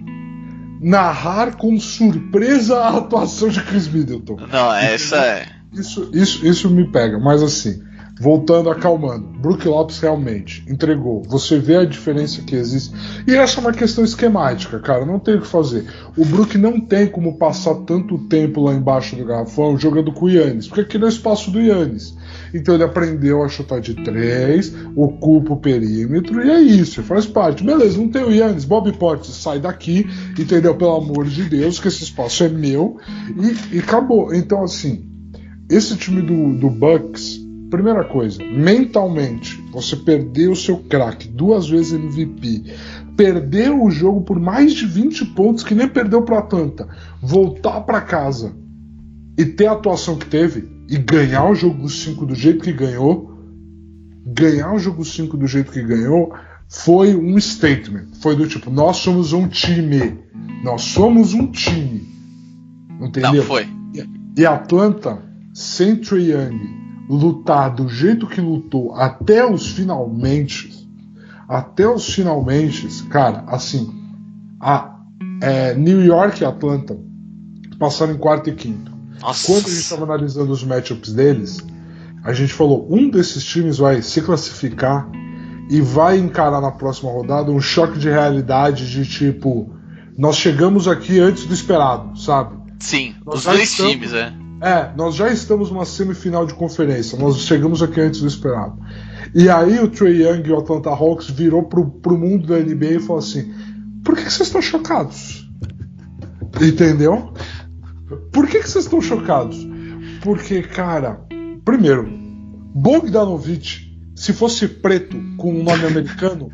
[0.82, 4.38] narrar com surpresa a atuação de Chris Middleton.
[4.52, 5.46] Não, essa é.
[5.74, 7.82] Isso, isso, isso me pega, mas assim,
[8.20, 9.28] voltando, acalmando.
[9.40, 11.24] Brook Lopes realmente entregou.
[11.28, 12.94] Você vê a diferença que existe.
[13.26, 15.06] E essa é uma questão esquemática, cara.
[15.06, 15.86] Não tem o que fazer.
[16.18, 20.30] O Brook não tem como passar tanto tempo lá embaixo do garrafão jogando com o
[20.30, 22.14] Yannis, porque aquele é o espaço do Yannis.
[22.54, 27.64] Então ele aprendeu a chutar de três, ocupa o perímetro e é isso, faz parte.
[27.64, 30.06] Beleza, não tem o Yannis, Bob Portes sai daqui,
[30.38, 30.76] entendeu?
[30.76, 32.98] Pelo amor de Deus, que esse espaço é meu
[33.72, 34.34] e, e acabou.
[34.34, 35.08] Então, assim,
[35.70, 41.94] esse time do, do Bucks, primeira coisa, mentalmente, você perdeu o seu craque, duas vezes
[41.94, 42.64] MVP,
[43.16, 46.88] perdeu o jogo por mais de 20 pontos, que nem perdeu para Atlanta,
[47.22, 48.56] voltar para casa
[49.38, 53.32] e ter a atuação que teve e ganhar o jogo 5 do jeito que ganhou,
[54.26, 56.34] ganhar o jogo 5 do jeito que ganhou,
[56.68, 58.08] foi um statement.
[58.22, 60.20] Foi do tipo, nós somos um time.
[60.64, 62.08] Nós somos um time.
[63.02, 63.34] Entendeu?
[63.34, 63.68] Não, foi.
[64.38, 65.22] E Atlanta,
[65.54, 66.79] sem Young,
[67.10, 70.88] lutar do jeito que lutou até os finalmente,
[71.48, 73.92] até os finalmente, cara, assim,
[74.62, 74.96] a
[75.42, 76.96] é, New York e Atlanta
[77.80, 78.92] passaram em quarto e quinto.
[79.22, 79.48] Nossa.
[79.48, 81.58] Quando a gente estava analisando os matchups deles,
[82.24, 85.10] a gente falou: um desses times vai se classificar
[85.70, 89.74] e vai encarar na próxima rodada um choque de realidade de tipo,
[90.18, 92.58] nós chegamos aqui antes do esperado, sabe?
[92.80, 94.32] Sim, Nós os dois estamos- times, é.
[94.62, 98.78] É, nós já estamos numa semifinal de conferência, nós chegamos aqui antes do esperado.
[99.34, 102.96] E aí o Trey Young e o Atlanta Hawks virou pro, pro mundo da NBA
[102.96, 103.54] e falou assim:
[104.04, 105.48] por que, que vocês estão chocados?
[106.62, 107.34] Entendeu?
[108.32, 109.68] Por que, que vocês estão chocados?
[110.22, 111.22] Porque, cara,
[111.64, 112.10] primeiro,
[112.74, 116.50] Bogdanovich, se fosse preto com um nome americano,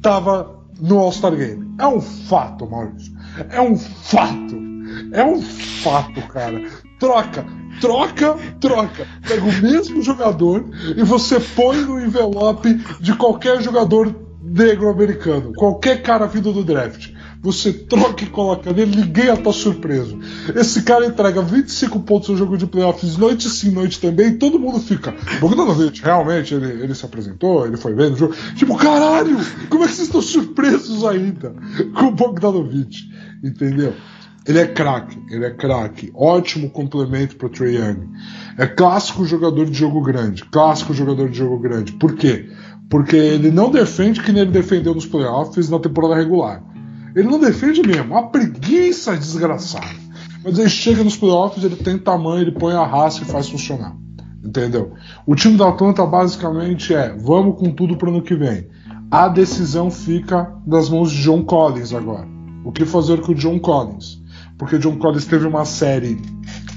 [0.00, 1.74] tava no All-Star Game.
[1.78, 3.12] É um fato, Maurício.
[3.50, 4.56] É um fato.
[5.12, 6.62] É um fato, cara.
[7.00, 7.46] Troca,
[7.80, 9.06] troca, troca.
[9.26, 16.02] Pega o mesmo jogador e você põe no envelope de qualquer jogador negro americano, qualquer
[16.02, 17.08] cara vindo do draft.
[17.42, 20.18] Você troca e coloca nele, ninguém ia estar surpreso.
[20.54, 24.58] Esse cara entrega 25 pontos no jogo de playoffs, noite sim, noite também, e todo
[24.58, 25.14] mundo fica.
[25.40, 28.34] Bogdanovich, realmente, ele, ele se apresentou, ele foi vendo o jogo.
[28.56, 29.38] Tipo, caralho,
[29.70, 31.54] como é que vocês estão surpresos ainda
[31.94, 33.08] com o Bogdanovich?
[33.42, 33.94] Entendeu?
[34.46, 36.10] Ele é craque, ele é craque.
[36.14, 38.08] Ótimo complemento pro Trae Young.
[38.56, 40.44] É clássico jogador de jogo grande.
[40.46, 41.92] Clássico jogador de jogo grande.
[41.92, 42.48] Por quê?
[42.88, 46.62] Porque ele não defende que nem ele defendeu nos playoffs na temporada regular.
[47.14, 48.12] Ele não defende mesmo.
[48.12, 50.10] Uma preguiça desgraçada.
[50.42, 53.94] Mas ele chega nos playoffs, ele tem tamanho, ele põe a raça e faz funcionar.
[54.42, 54.94] Entendeu?
[55.26, 58.68] O time da Atlanta basicamente é: vamos com tudo pro ano que vem.
[59.10, 62.26] A decisão fica nas mãos de John Collins agora.
[62.64, 64.19] O que fazer com o John Collins?
[64.60, 66.20] Porque John Collins teve uma série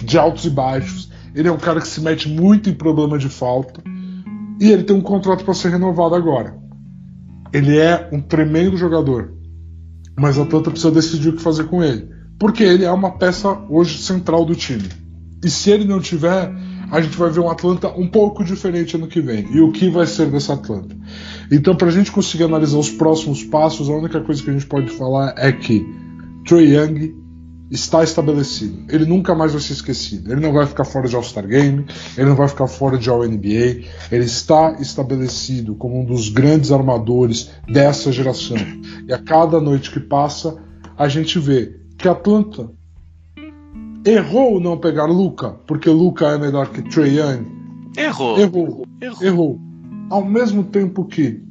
[0.02, 1.12] de altos e baixos.
[1.36, 3.84] Ele é um cara que se mete muito em problema de falta.
[4.58, 6.58] E ele tem um contrato para ser renovado agora.
[7.52, 9.34] Ele é um tremendo jogador.
[10.18, 12.08] Mas a Atlanta precisa decidir o que fazer com ele.
[12.40, 14.88] Porque ele é uma peça hoje central do time.
[15.44, 16.56] E se ele não tiver,
[16.90, 19.46] a gente vai ver um Atlanta um pouco diferente ano que vem.
[19.52, 20.96] E o que vai ser dessa Atlanta?
[21.52, 24.68] Então, para a gente conseguir analisar os próximos passos, a única coisa que a gente
[24.68, 25.86] pode falar é que
[26.46, 27.24] Trey Young
[27.74, 28.86] está estabelecido.
[28.88, 30.32] Ele nunca mais vai ser esquecido.
[30.32, 33.84] Ele não vai ficar fora de All-Star Game, ele não vai ficar fora de All-NBA.
[34.12, 38.58] Ele está estabelecido como um dos grandes armadores dessa geração.
[39.08, 40.56] E a cada noite que passa,
[40.96, 42.70] a gente vê que Atlanta
[44.06, 47.46] errou não pegar Luca, porque Luca é melhor que Trey Young.
[47.98, 48.40] Errou.
[48.40, 48.86] Errou.
[49.02, 49.24] Errou.
[49.24, 49.60] Errou.
[50.12, 51.42] Ao mesmo tempo que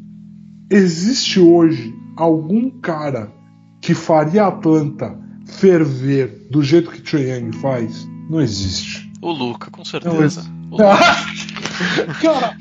[0.70, 3.32] existe hoje algum cara
[3.80, 5.18] que faria a Atlanta
[5.52, 9.10] ferver do jeito que Young faz, não existe.
[9.20, 10.44] O Luca, com certeza.
[10.70, 10.76] O
[12.20, 12.56] cara,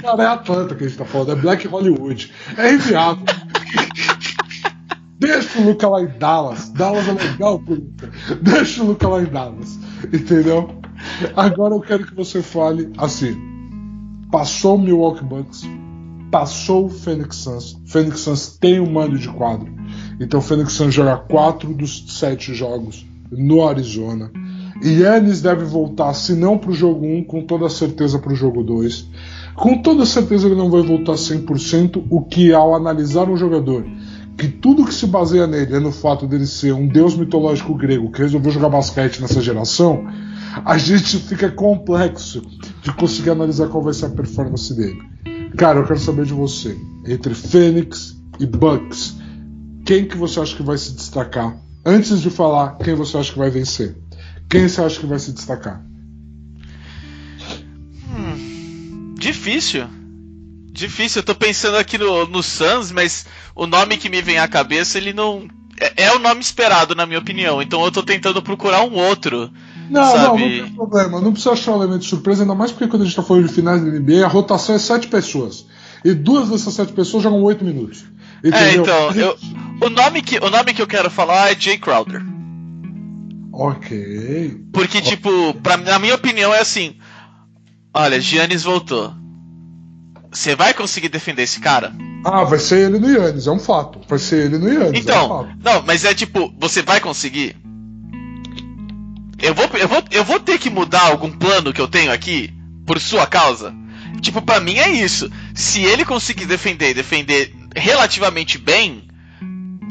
[0.00, 2.32] cara, é Atlanta que a gente tá falando, é Black Hollywood.
[2.56, 3.24] É inviável.
[5.18, 6.68] Deixa o Luca lá em Dallas.
[6.70, 8.10] Dallas é legal pro Luca.
[8.42, 9.78] Deixa o Luca lá em Dallas.
[10.12, 10.78] Entendeu?
[11.34, 13.36] Agora eu quero que você fale assim.
[14.30, 15.62] Passou o Milwaukee Bucks.
[16.30, 17.80] Passou o Phoenix Suns.
[17.86, 19.72] Phoenix Suns tem um mando de quadro.
[20.20, 24.30] Então Phoenix Suns joga quatro dos sete jogos no Arizona.
[24.82, 28.36] E Yannis deve voltar, se não para o jogo 1, com toda certeza para o
[28.36, 29.08] jogo 2.
[29.54, 33.86] Com toda certeza ele não vai voltar 100%, o que ao analisar um jogador
[34.36, 38.12] que tudo que se baseia nele é no fato dele ser um deus mitológico grego
[38.12, 40.06] que resolveu jogar basquete nessa geração,
[40.64, 42.42] a gente fica complexo
[42.82, 45.00] de conseguir analisar qual vai ser a performance dele.
[45.56, 46.76] Cara, eu quero saber de você.
[47.06, 49.16] Entre Fênix e Bucks,
[49.86, 51.56] quem que você acha que vai se destacar?
[51.84, 53.96] Antes de falar quem você acha que vai vencer,
[54.50, 55.80] quem você acha que vai se destacar?
[58.10, 59.86] Hum, difícil.
[60.72, 64.48] Difícil, eu tô pensando aqui no, no Suns, mas o nome que me vem à
[64.48, 65.48] cabeça, ele não.
[65.80, 67.62] É, é o nome esperado, na minha opinião.
[67.62, 69.50] Então eu tô tentando procurar um outro.
[69.88, 70.42] Não, sabe?
[70.42, 71.20] não, não tem problema.
[71.20, 73.46] Não precisa achar um elemento de surpresa, ainda mais porque quando a gente tá falando
[73.46, 75.64] de finais da NBA, a rotação é sete pessoas.
[76.04, 78.04] E duas dessas sete pessoas jogam oito minutos.
[78.42, 78.82] É, Entendeu?
[78.82, 79.38] então, eu,
[79.80, 82.22] o, nome que, o nome que eu quero falar é Jay Crowder.
[83.52, 84.64] Ok.
[84.72, 86.96] Porque, tipo, pra, na minha opinião é assim:
[87.94, 89.14] olha, Giannis voltou.
[90.30, 91.94] Você vai conseguir defender esse cara?
[92.22, 94.00] Ah, vai ser ele no Yannis, é um fato.
[94.08, 94.86] Vai ser ele no Yannis.
[94.86, 97.56] é um Então, não, mas é tipo, você vai conseguir?
[99.38, 102.52] Eu vou, eu, vou, eu vou ter que mudar algum plano que eu tenho aqui
[102.84, 103.72] por sua causa?
[104.20, 105.30] Tipo, pra mim é isso.
[105.54, 109.08] Se ele conseguir defender, defender relativamente bem,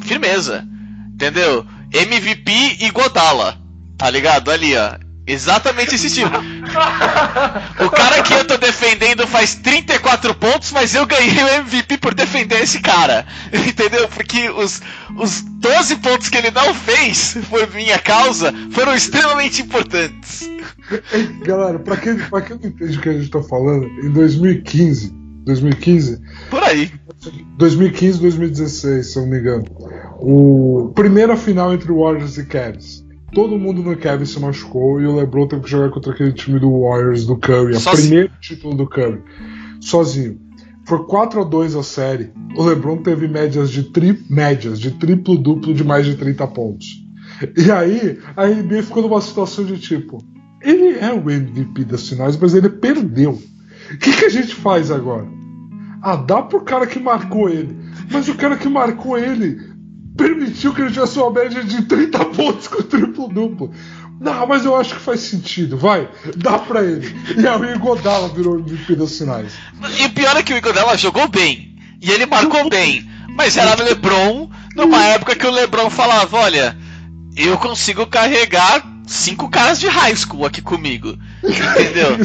[0.02, 0.66] firmeza.
[1.14, 1.66] Entendeu?
[1.94, 3.58] MVP e Godala.
[3.98, 4.52] Tá ligado?
[4.52, 5.06] Ali, ó.
[5.28, 6.30] Exatamente esse estilo.
[7.80, 12.14] O cara que eu tô defendendo faz 34 pontos, mas eu ganhei o MVP por
[12.14, 13.26] defender esse cara.
[13.68, 14.08] Entendeu?
[14.08, 14.82] Porque os,
[15.18, 20.48] os 12 pontos que ele não fez por minha causa foram extremamente importantes.
[21.44, 25.12] Galera, pra quem, pra quem não entende o que a gente tá falando, em 2015,
[25.46, 26.92] 2015, Por aí.
[27.58, 29.64] 2015, 2016, se eu não me engano,
[30.20, 33.06] o primeira final entre Warriors e Cavs.
[33.34, 36.60] Todo mundo no Cavs se machucou e o LeBron teve que jogar contra aquele time
[36.60, 39.22] do Warriors do Curry, o primeiro título do Curry,
[39.82, 40.40] sozinho.
[40.88, 42.32] Foi 4 a 2 a série.
[42.56, 47.04] O LeBron teve médias de tri, médias de triplo duplo de mais de 30 pontos.
[47.58, 50.20] E aí, a NBA ficou numa situação de tipo,
[50.62, 53.32] ele é o MVP das finais, mas ele perdeu.
[53.92, 55.28] O que, que a gente faz agora?
[56.06, 57.76] Ah, dá pro cara que marcou ele.
[58.12, 59.60] Mas o cara que marcou ele
[60.16, 63.74] permitiu que ele tivesse uma média de 30 pontos com triplo duplo.
[64.22, 67.12] Não, mas eu acho que faz sentido, vai, dá pra ele.
[67.36, 69.54] E aí o Igodala virou MVP das finais.
[70.00, 71.76] E o pior é que o Iguodala jogou bem.
[72.00, 73.10] E ele marcou bem.
[73.30, 76.78] Mas era o LeBron, numa época que o LeBron falava, olha,
[77.36, 81.18] eu consigo carregar cinco caras de high school aqui comigo.
[81.44, 82.20] Entendeu?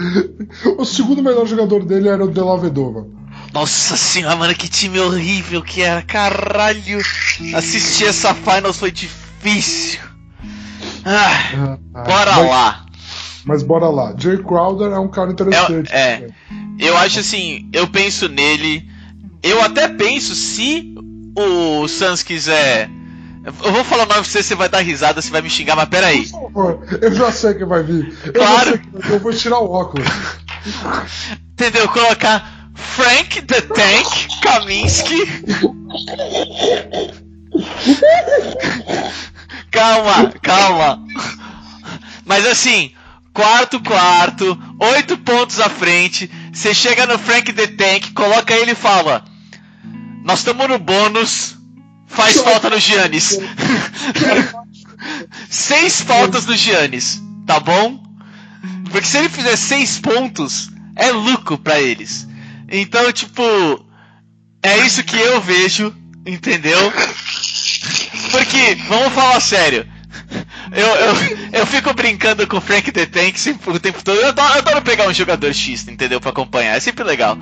[0.78, 3.06] O segundo melhor jogador dele era o Della Vedova.
[3.52, 6.02] Nossa senhora, mano, que time horrível que era.
[6.02, 7.00] Caralho.
[7.54, 10.00] Assistir essa finals foi difícil.
[11.04, 12.86] Ah, Ah, bora mas, lá.
[13.44, 14.14] Mas bora lá.
[14.16, 15.90] Jay Crowder é um cara interessante.
[15.92, 16.28] É, é.
[16.78, 18.88] Eu acho assim, eu penso nele.
[19.42, 20.94] Eu até penso se
[21.36, 22.88] o Suns quiser.
[23.42, 25.74] Eu vou falar o nome pra você, você vai dar risada, você vai me xingar,
[25.74, 26.28] mas peraí.
[26.28, 28.14] Por favor, eu já sei que vai vir.
[28.26, 28.70] Eu Claro.
[28.70, 29.10] vai vir.
[29.12, 30.06] Eu vou tirar o óculos.
[31.52, 31.88] Entendeu?
[31.88, 35.22] Colocar Frank the Tank Kaminsky.
[39.70, 41.02] calma, calma.
[42.24, 42.92] Mas assim,
[43.32, 46.30] quarto, quarto, oito pontos à frente.
[46.52, 49.24] Você chega no Frank the Tank, coloca ele e fala:
[50.24, 51.56] Nós estamos no bônus.
[52.10, 53.38] Faz falta no Giannis.
[55.48, 58.02] seis faltas no Giannis, tá bom?
[58.90, 62.28] Porque se ele fizer seis pontos, é lucro pra eles.
[62.68, 63.42] Então, tipo,
[64.62, 65.94] é isso que eu vejo,
[66.26, 66.92] entendeu?
[68.30, 69.86] Porque, vamos falar sério.
[70.72, 71.14] Eu, eu,
[71.52, 74.20] eu fico brincando com o Frank the Tank sempre, o tempo todo.
[74.20, 76.20] Eu adoro, eu adoro pegar um jogador X, entendeu?
[76.20, 76.76] Pra acompanhar.
[76.76, 77.36] É sempre legal.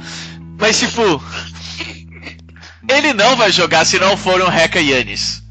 [0.58, 1.22] Mas, tipo.
[2.88, 5.42] Ele não vai jogar se não for um Reca Yannis.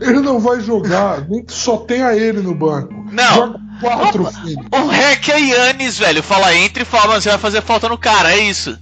[0.00, 2.92] Ele não vai jogar, nem que só tenha ele no banco.
[3.12, 3.34] Não.
[3.34, 4.64] Joga quatro, Opa, filho.
[4.70, 6.22] O Rec é Yannis, velho.
[6.22, 8.78] Fala entre e fala, você vai fazer falta no cara, é isso.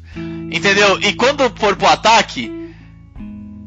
[0.52, 0.98] Entendeu?
[1.00, 2.52] E quando for pro ataque,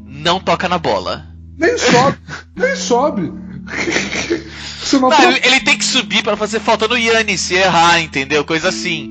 [0.06, 1.26] não toca na bola.
[1.58, 2.18] Nem sobe,
[2.56, 3.32] nem sobe.
[4.92, 8.44] Não, Não, ele, ele tem que subir pra fazer falta no Yannis se errar, entendeu?
[8.44, 9.10] Coisa assim.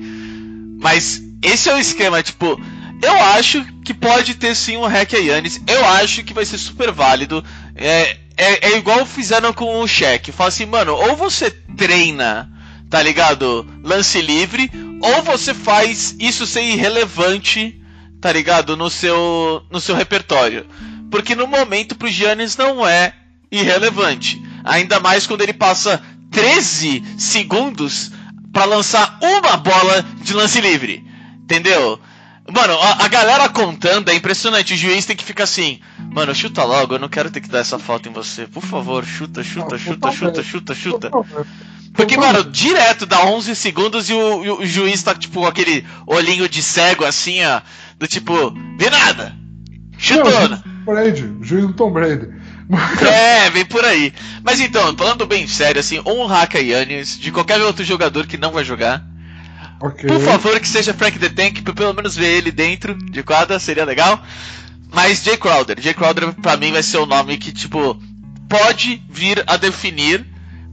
[0.80, 2.62] Mas esse é o esquema, tipo,
[3.04, 5.62] eu acho que pode ter sim um hack a Yannis.
[5.68, 7.44] Eu acho que vai ser super válido.
[7.76, 10.32] É, é, é igual fizeram com o cheque.
[10.32, 12.50] Fala assim, mano, ou você treina,
[12.90, 13.68] tá ligado?
[13.84, 17.80] Lance livre, ou você faz isso ser irrelevante,
[18.22, 18.78] tá ligado?
[18.78, 20.66] No seu, no seu repertório.
[21.12, 23.14] Porque no momento pro Giannis não é
[23.52, 24.42] irrelevante.
[24.64, 28.12] Ainda mais quando ele passa 13 segundos
[28.54, 31.06] para lançar uma bola de lance livre.
[31.44, 32.00] Entendeu?
[32.52, 34.74] Mano, a, a, galera contando é impressionante.
[34.74, 35.80] O juiz tem que ficar assim,
[36.12, 38.46] mano, chuta logo, eu não quero ter que dar essa falta em você.
[38.46, 41.12] Por favor, chuta, chuta, chuta, chuta, chuta, chuta.
[41.94, 45.86] Porque, mano, direto dá 11 segundos e o, e o juiz tá, tipo, com aquele
[46.06, 47.62] olhinho de cego assim, ó.
[47.98, 49.34] Do tipo, vi nada.
[49.98, 50.50] Chutou.
[50.50, 52.28] Não, Brady, juiz do Tom Brady.
[53.06, 54.14] É, vem por aí.
[54.42, 58.64] Mas então, falando bem sério, assim, honrar Yannis de qualquer outro jogador que não vai
[58.64, 59.04] jogar.
[59.84, 60.08] Okay.
[60.08, 63.60] Por favor, que seja Frank the Tank, pra pelo menos ver ele dentro de quadra,
[63.60, 64.24] seria legal.
[64.90, 68.02] Mas Jay Crowder, Jay Crowder pra mim vai ser o nome que, tipo,
[68.48, 70.26] pode vir a definir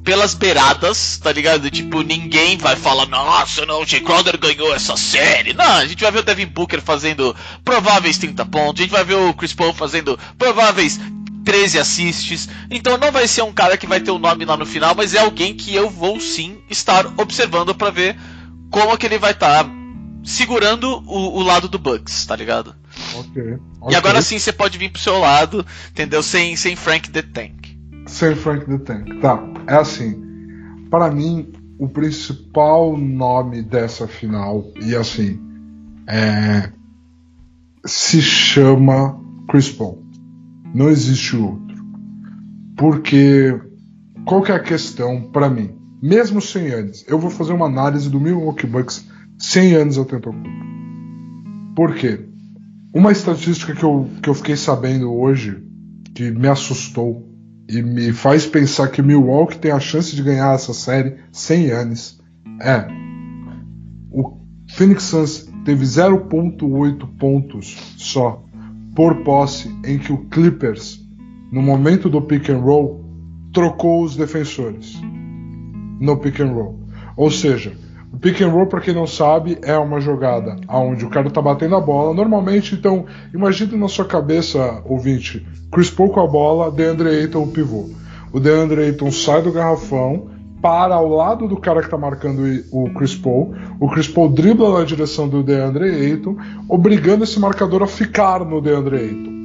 [0.04, 1.68] pelas beiradas, tá ligado?
[1.70, 5.54] Tipo, ninguém vai falar, nossa, não, Jay Crowder ganhou essa série.
[5.54, 9.02] Não, a gente vai ver o Devin Booker fazendo prováveis 30 pontos, a gente vai
[9.04, 11.00] ver o Chris Paul fazendo prováveis
[11.44, 12.48] 13 assists.
[12.70, 14.94] Então não vai ser um cara que vai ter o um nome lá no final,
[14.94, 18.16] mas é alguém que eu vou sim estar observando para ver
[18.70, 19.70] como que ele vai estar tá
[20.22, 22.74] segurando o, o, lado do Bucks, tá ligado?
[23.16, 23.58] Ok.
[23.90, 26.22] E agora sim você pode vir pro seu lado, entendeu?
[26.22, 27.76] Sem, sem Frank the Tank.
[28.06, 29.20] Sem Frank the Tank.
[29.20, 29.42] Tá.
[29.66, 30.28] É assim.
[30.90, 35.40] Para mim, o principal nome dessa final, e assim,
[36.06, 36.70] é,
[37.84, 40.04] se chama Chris Paul.
[40.74, 41.76] Não existe outro.
[42.76, 43.58] Porque
[44.24, 45.79] qual que é a questão para mim?
[46.02, 47.04] Mesmo 100 anos.
[47.06, 49.06] Eu vou fazer uma análise do Milwaukee Bucks
[49.38, 50.48] 100 anos ao Antetokounmpo.
[51.76, 52.20] Por quê?
[52.94, 55.62] Uma estatística que eu, que eu fiquei sabendo hoje,
[56.14, 57.28] que me assustou
[57.68, 62.20] e me faz pensar que Milwaukee tem a chance de ganhar essa série 100 anos,
[62.60, 62.86] é
[64.10, 68.44] o Phoenix Suns teve 0.8 pontos só
[68.96, 71.00] por posse em que o Clippers,
[71.52, 73.04] no momento do pick and roll,
[73.52, 75.00] trocou os defensores
[76.00, 76.80] no pick and roll.
[77.16, 77.72] Ou seja,
[78.12, 81.40] o pick and roll, para quem não sabe, é uma jogada onde o cara está
[81.40, 82.14] batendo a bola.
[82.14, 87.48] Normalmente, então, imagine na sua cabeça, ouvinte, Chris Paul com a bola, DeAndre Ayton o
[87.48, 87.90] pivô.
[88.32, 90.28] O DeAndre Ayton sai do garrafão,
[90.60, 93.54] para ao lado do cara que está marcando o Chris Paul.
[93.80, 96.36] O Chris Paul dribla na direção do DeAndre Ayton,
[96.68, 99.40] obrigando esse marcador a ficar no DeAndre Ayton.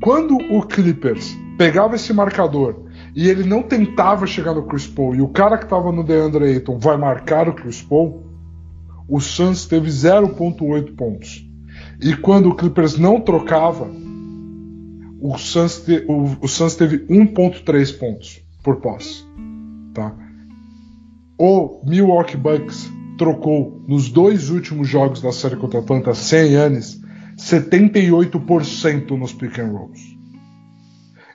[0.00, 5.20] Quando o Clippers pegava esse marcador e ele não tentava chegar no Chris Paul, e
[5.20, 8.24] o cara que estava no DeAndre Ayton vai marcar o Chris Paul,
[9.08, 11.44] o Suns teve 0.8 pontos.
[12.00, 13.90] E quando o Clippers não trocava,
[15.20, 19.24] o Suns, te, o, o Suns teve 1.3 pontos por posse.
[19.94, 20.14] Tá?
[21.38, 27.00] O Milwaukee Bucks trocou nos dois últimos jogos da série contra a Atlanta 100 anos
[27.36, 30.18] 78% nos pick and rolls.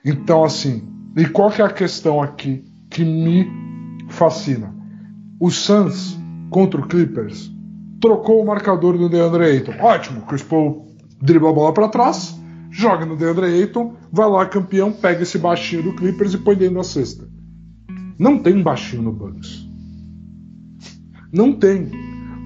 [0.04, 3.48] Então assim, e qual que é a questão aqui que me
[4.08, 4.74] fascina?
[5.38, 6.18] O Suns
[6.50, 7.52] contra o Clippers
[8.00, 9.74] trocou o marcador do DeAndre Ayton.
[9.80, 10.86] Ótimo, Chris Paul
[11.22, 12.38] dribla a bola para trás,
[12.70, 16.76] joga no DeAndre Ayton, vai lá campeão, pega esse baixinho do Clippers e põe dentro
[16.76, 17.26] da cesta.
[18.18, 19.68] Não tem baixinho no Bucks.
[21.32, 21.90] Não tem.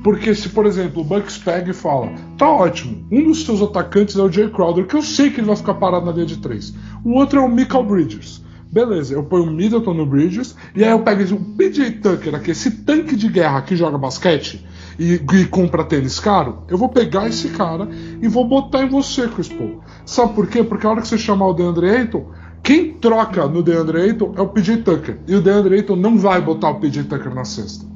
[0.05, 4.17] Porque se, por exemplo, o Bucks pega e fala, tá ótimo, um dos seus atacantes
[4.17, 6.37] é o Jay Crowder, que eu sei que ele vai ficar parado na linha de
[6.37, 6.75] três.
[7.05, 8.43] O outro é o Michael Bridges.
[8.71, 12.51] Beleza, eu ponho o Middleton no Bridges e aí eu pego o PJ Tucker, aqui,
[12.51, 14.63] esse tanque de guerra que joga basquete
[14.99, 17.89] e, e, compra tênis caro, eu vou pegar esse cara
[18.21, 19.81] e vou botar em você, Chris Paul.
[20.05, 20.63] Sabe por quê?
[20.63, 22.31] Porque a hora que você chamar o DeAndre Ayton,
[22.63, 25.19] quem troca no DeAndre Ayton é o PJ Tucker.
[25.27, 27.87] E o DeAndre Ayton não vai botar o PJ Tucker na cesta.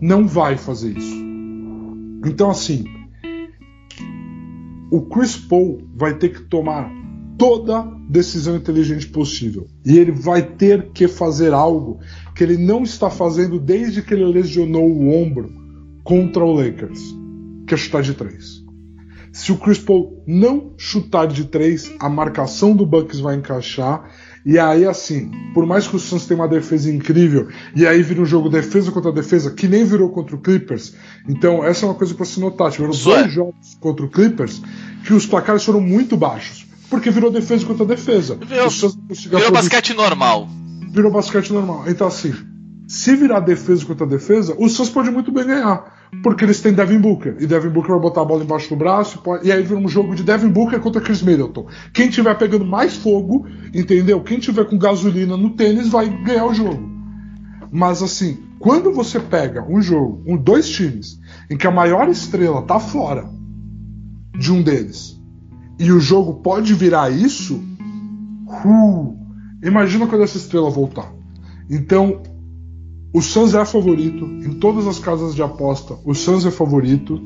[0.00, 1.14] Não vai fazer isso.
[2.24, 2.84] Então, assim,
[4.90, 6.90] o Chris Paul vai ter que tomar
[7.38, 9.66] toda decisão inteligente possível.
[9.84, 12.00] E ele vai ter que fazer algo
[12.34, 15.52] que ele não está fazendo desde que ele lesionou o ombro
[16.02, 17.00] contra o Lakers,
[17.66, 18.64] que é chutar de três.
[19.36, 24.10] Se o Chris Paul não chutar de três, a marcação do Bucks vai encaixar.
[24.46, 28.22] E aí, assim, por mais que o Suns tenha uma defesa incrível, e aí vira
[28.22, 30.94] um jogo defesa contra defesa, que nem virou contra o Clippers.
[31.28, 32.70] Então, essa é uma coisa para se notar.
[32.70, 34.62] Tiveram dois jogos contra o Clippers
[35.04, 36.66] que os placares foram muito baixos.
[36.88, 38.36] Porque virou defesa contra defesa.
[38.36, 38.68] Virou,
[39.10, 40.48] virou basquete normal.
[40.90, 41.84] Virou basquete normal.
[41.88, 42.32] Então, assim,
[42.86, 45.96] se virar defesa contra defesa, o Suns pode muito bem ganhar.
[46.22, 47.36] Porque eles têm Devin Booker.
[47.40, 49.20] E Devin Booker vai botar a bola embaixo do braço.
[49.42, 51.66] E aí vira um jogo de Devin Booker contra Chris Middleton.
[51.92, 54.20] Quem tiver pegando mais fogo, entendeu?
[54.22, 56.88] Quem tiver com gasolina no tênis vai ganhar o jogo.
[57.72, 61.18] Mas assim, quando você pega um jogo, um, dois times,
[61.50, 63.28] em que a maior estrela tá fora
[64.38, 65.20] de um deles,
[65.78, 67.56] e o jogo pode virar isso,
[68.64, 69.18] uh,
[69.62, 71.12] imagina quando essa estrela voltar.
[71.68, 72.22] Então,
[73.12, 75.96] O Suns é favorito em todas as casas de aposta.
[76.04, 77.20] O Suns é favorito.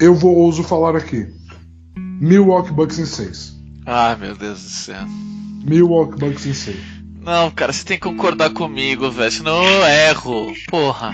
[0.00, 1.26] Eu vou ouso falar aqui.
[1.96, 3.56] Milwaukee Bucks em 6.
[3.84, 5.04] Ah, meu Deus do céu.
[5.64, 6.76] Milwaukee Bucks em 6.
[7.20, 9.32] Não, cara, você tem que concordar comigo, velho.
[9.32, 10.52] Senão eu erro.
[10.70, 11.12] Porra.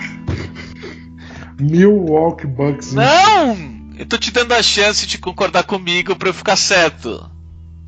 [1.59, 3.74] Milwaukee Bucks em Não!
[3.97, 7.29] Eu tô te dando a chance de concordar comigo pra eu ficar certo.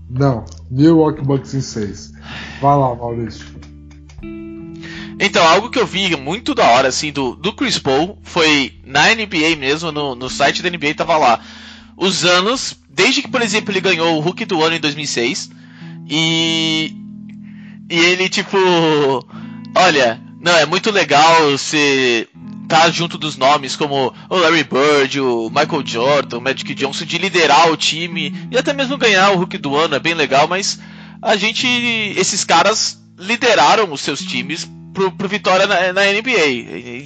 [0.09, 2.13] Não, Milwaukee Bucks em 6.
[2.61, 3.45] Vai lá, Maurício.
[5.19, 9.13] Então, algo que eu vi muito da hora, assim, do, do Chris Paul foi na
[9.13, 11.39] NBA mesmo, no, no site da NBA tava lá.
[11.97, 15.49] Os anos, desde que, por exemplo, ele ganhou o Rookie do ano em 2006.
[16.07, 16.95] E.
[17.89, 18.57] E ele, tipo.
[19.75, 22.27] Olha, não, é muito legal você
[22.67, 27.17] tá junto dos nomes como o Larry Bird, o Michael Jordan, o Magic Johnson, de
[27.17, 30.79] liderar o time e até mesmo ganhar o Rookie do ano, é bem legal, mas
[31.21, 31.65] a gente.
[32.15, 36.47] Esses caras lideraram os seus times pro, pro vitória na, na NBA.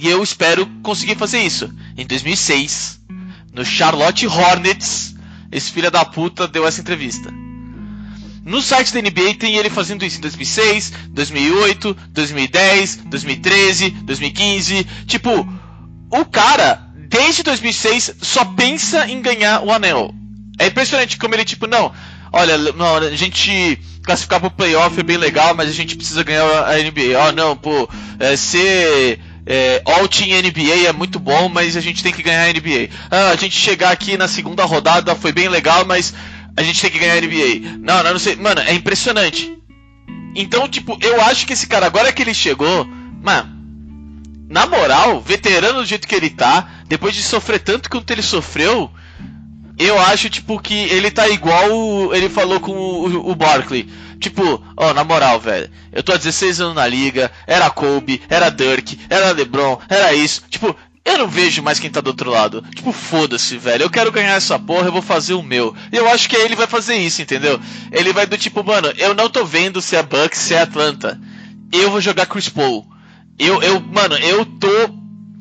[0.02, 1.72] eu espero conseguir fazer isso.
[1.96, 3.00] Em 2006,
[3.52, 5.14] no Charlotte Hornets,
[5.50, 7.41] esse filho da puta deu essa entrevista.
[8.44, 14.86] No site da NBA tem ele fazendo isso em 2006, 2008, 2010, 2013, 2015.
[15.06, 15.48] Tipo,
[16.10, 20.12] o cara, desde 2006, só pensa em ganhar o anel.
[20.58, 21.92] É impressionante como ele, tipo, não,
[22.32, 22.56] olha,
[23.06, 27.16] a gente classificar pro playoff é bem legal, mas a gente precisa ganhar a NBA.
[27.16, 27.88] Ó, oh, não, pô,
[28.18, 32.44] é, ser é, All Team NBA é muito bom, mas a gente tem que ganhar
[32.44, 32.88] a NBA.
[33.10, 36.14] Ah, a gente chegar aqui na segunda rodada foi bem legal, mas
[36.56, 37.78] a gente tem que ganhar a NBA.
[37.78, 38.36] Não, não, não sei.
[38.36, 39.56] Mano, é impressionante.
[40.34, 42.86] Então, tipo, eu acho que esse cara, agora que ele chegou,
[43.22, 43.50] mano,
[44.48, 48.90] na moral, veterano do jeito que ele tá, depois de sofrer tanto quanto ele sofreu,
[49.78, 53.88] eu acho, tipo, que ele tá igual ele falou com o, o Barkley.
[54.20, 58.50] Tipo, ó, na moral, velho, eu tô há 16 anos na liga, era Kobe, era
[58.50, 60.42] Dirk, era LeBron, era isso.
[60.48, 62.62] Tipo, eu não vejo mais quem tá do outro lado.
[62.74, 63.82] Tipo, foda-se, velho.
[63.82, 65.74] Eu quero ganhar essa porra, eu vou fazer o meu.
[65.92, 67.60] E eu acho que ele vai fazer isso, entendeu?
[67.90, 71.20] Ele vai do tipo, mano, eu não tô vendo se é Bucks, se é Atlanta.
[71.72, 72.86] Eu vou jogar Chris Paul.
[73.38, 74.68] Eu, eu, mano, eu tô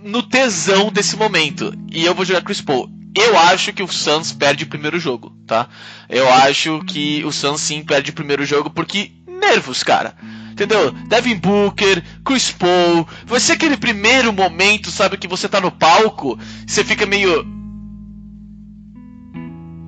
[0.04, 1.74] no tesão desse momento.
[1.92, 2.90] E eu vou jogar Chris Paul.
[3.16, 5.68] Eu acho que o Suns perde o primeiro jogo, tá?
[6.10, 10.16] Eu acho que o Suns sim perde o primeiro jogo porque nervos, cara.
[10.52, 10.92] Entendeu?
[11.08, 13.08] Devin Booker, Chris Paul.
[13.26, 17.46] Vai ser aquele primeiro momento, sabe, que você tá no palco, você fica meio.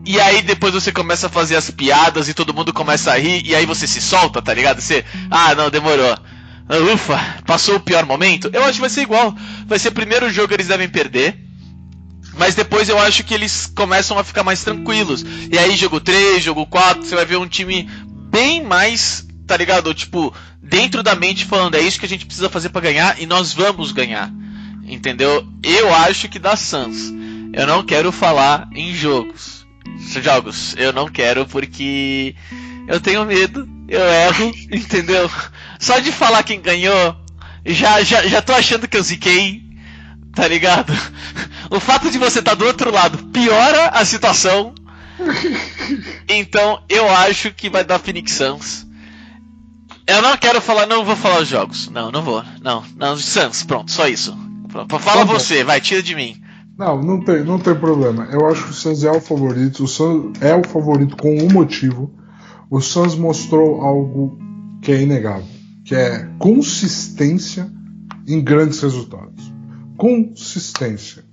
[0.06, 3.46] E aí depois você começa a fazer as piadas e todo mundo começa a rir,
[3.46, 4.82] e aí você se solta, tá ligado?
[4.82, 5.06] Você.
[5.30, 6.18] Ah, não, demorou.
[6.94, 8.50] Ufa, passou o pior momento?
[8.54, 9.36] Eu acho que vai ser igual.
[9.68, 11.38] Vai ser o primeiro jogo que eles devem perder.
[12.38, 15.24] Mas depois eu acho que eles começam a ficar mais tranquilos.
[15.52, 17.88] E aí, jogo 3, jogo 4, você vai ver um time
[18.32, 19.94] bem mais, tá ligado?
[19.94, 23.26] Tipo, dentro da mente falando, é isso que a gente precisa fazer para ganhar e
[23.26, 24.32] nós vamos ganhar.
[24.86, 25.48] Entendeu?
[25.64, 27.12] Eu acho que dá Suns.
[27.54, 29.66] Eu não quero falar em jogos.
[30.22, 32.36] Jogos, eu não quero porque
[32.88, 35.30] eu tenho medo, eu erro, entendeu?
[35.80, 37.16] Só de falar quem ganhou,
[37.66, 39.64] já, já, já tô achando que eu ziquei,
[40.34, 40.94] tá ligado?
[41.70, 44.74] O fato de você estar tá do outro lado piora a situação.
[46.28, 48.88] Então eu acho que vai dar Phoenix Suns.
[50.06, 51.90] Eu não quero falar, não vou falar os jogos.
[51.90, 52.44] Não, não vou.
[52.62, 54.38] Não, não, Suns, pronto, só isso.
[54.70, 56.42] Fala tá você, vai, tira de mim.
[56.78, 58.28] Não, não tem, não tem problema.
[58.32, 59.84] Eu acho que o Suns é o favorito.
[59.84, 62.12] O Suns é o favorito com um motivo.
[62.70, 64.38] O Suns mostrou algo
[64.82, 65.46] que é inegável,
[65.86, 67.72] que é consistência
[68.28, 69.54] em grandes resultados.
[69.96, 71.24] Consistência.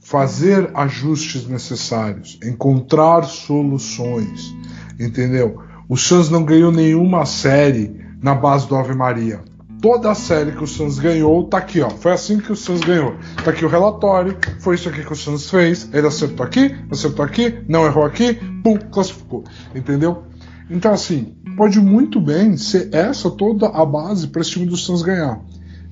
[0.00, 4.54] Fazer ajustes necessários, encontrar soluções,
[5.00, 5.60] entendeu?
[5.88, 9.42] O Suns não ganhou nenhuma série na base do Ave Maria.
[9.82, 11.90] Toda a série que o Suns ganhou tá aqui, ó.
[11.90, 13.14] Foi assim que o Suns ganhou.
[13.44, 15.90] Tá aqui o relatório, foi isso aqui que o Suns fez.
[15.92, 19.44] Ele acertou aqui, acertou aqui, não errou aqui, pum, classificou.
[19.74, 20.22] Entendeu?
[20.70, 25.02] Então, assim, pode muito bem ser essa toda a base para esse time do Suns
[25.02, 25.38] ganhar.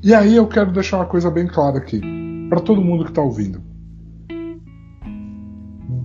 [0.02, 2.00] E aí eu quero deixar uma coisa bem clara aqui,
[2.48, 3.60] para todo mundo que está ouvindo.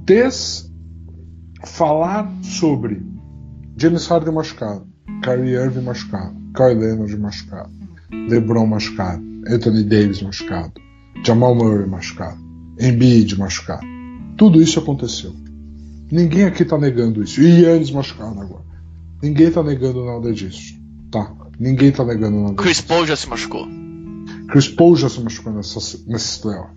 [0.04, 0.70] Des
[1.64, 3.02] falar sobre
[3.78, 4.86] James Harden machucado,
[5.24, 7.70] Kyrie Irving machucado, Kyle Leonard machucado,
[8.12, 10.74] LeBron machucado, Anthony Davis machucado,
[11.26, 12.38] Jamal Murray machucado,
[12.80, 13.86] Embiid machucado.
[14.38, 15.34] Tudo isso aconteceu.
[16.12, 17.41] Ninguém aqui tá negando isso.
[17.41, 18.64] E Yannis machucado agora.
[19.22, 20.76] Ninguém tá negando nada disso.
[21.12, 21.34] Tá?
[21.60, 22.88] Ninguém tá negando nada Chris disso.
[22.88, 23.68] Paul já se machucou.
[24.47, 26.72] Chris Paul já se machucou nessa, nesse playoff.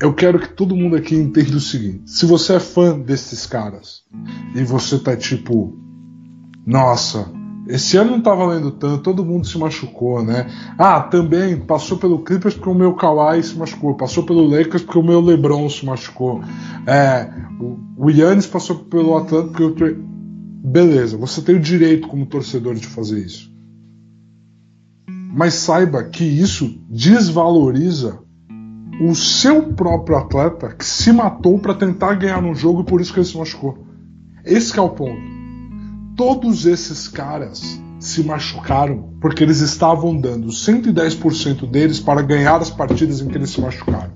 [0.00, 4.02] Eu quero que todo mundo aqui entenda o seguinte: se você é fã desses caras
[4.54, 5.78] e você tá tipo,
[6.66, 7.30] nossa,
[7.68, 10.46] esse ano não tá valendo tanto, todo mundo se machucou, né?
[10.76, 14.98] Ah, também passou pelo Clippers porque o meu Kawhi se machucou, passou pelo Lakers porque
[14.98, 16.40] o meu LeBron se machucou.
[16.86, 17.30] É,
[17.96, 19.96] o Yannis passou pelo Atlanta porque o Trey...
[20.64, 23.52] Beleza, você tem o direito como torcedor de fazer isso.
[25.08, 28.18] Mas saiba que isso desvaloriza
[29.00, 33.12] o seu próprio atleta que se matou para tentar ganhar no jogo e por isso
[33.12, 33.86] que ele se machucou.
[34.44, 35.35] Esse é o ponto
[36.16, 43.20] todos esses caras se machucaram porque eles estavam dando 110% deles para ganhar as partidas
[43.20, 44.12] em que eles se machucaram.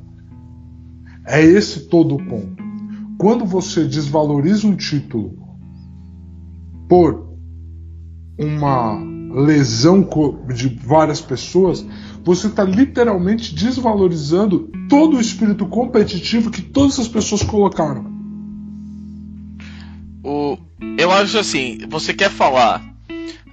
[1.26, 2.62] É esse todo o ponto.
[3.18, 5.38] Quando você desvaloriza um título
[6.88, 7.28] por
[8.38, 8.98] uma
[9.44, 10.08] lesão
[10.54, 11.84] de várias pessoas,
[12.24, 18.10] você está literalmente desvalorizando todo o espírito competitivo que todas as pessoas colocaram.
[20.24, 20.56] O,
[20.96, 22.82] eu acho assim, você quer falar,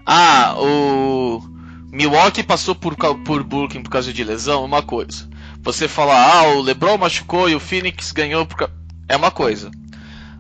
[0.05, 1.41] ah, o
[1.91, 5.27] Milwaukee passou por, por Brooklyn por causa de lesão, uma coisa.
[5.61, 8.69] Você falar, ah, o LeBron machucou e o Phoenix ganhou por
[9.09, 9.71] é uma coisa.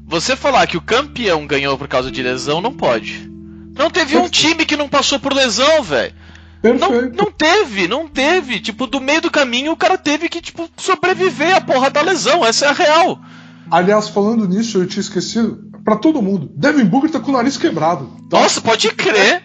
[0.05, 3.29] Você falar que o campeão ganhou por causa de lesão, não pode.
[3.75, 4.25] Não teve Perfeito.
[4.25, 6.13] um time que não passou por lesão, velho.
[6.63, 8.59] Não, não teve, não teve.
[8.59, 12.45] Tipo, do meio do caminho o cara teve que, tipo, sobreviver à porra da lesão.
[12.45, 13.19] Essa é a real.
[13.69, 16.51] Aliás, falando nisso, eu tinha esquecido para todo mundo.
[16.55, 18.09] Devin Booker tá com o nariz quebrado.
[18.29, 18.41] Tá?
[18.41, 19.41] Nossa, pode crer.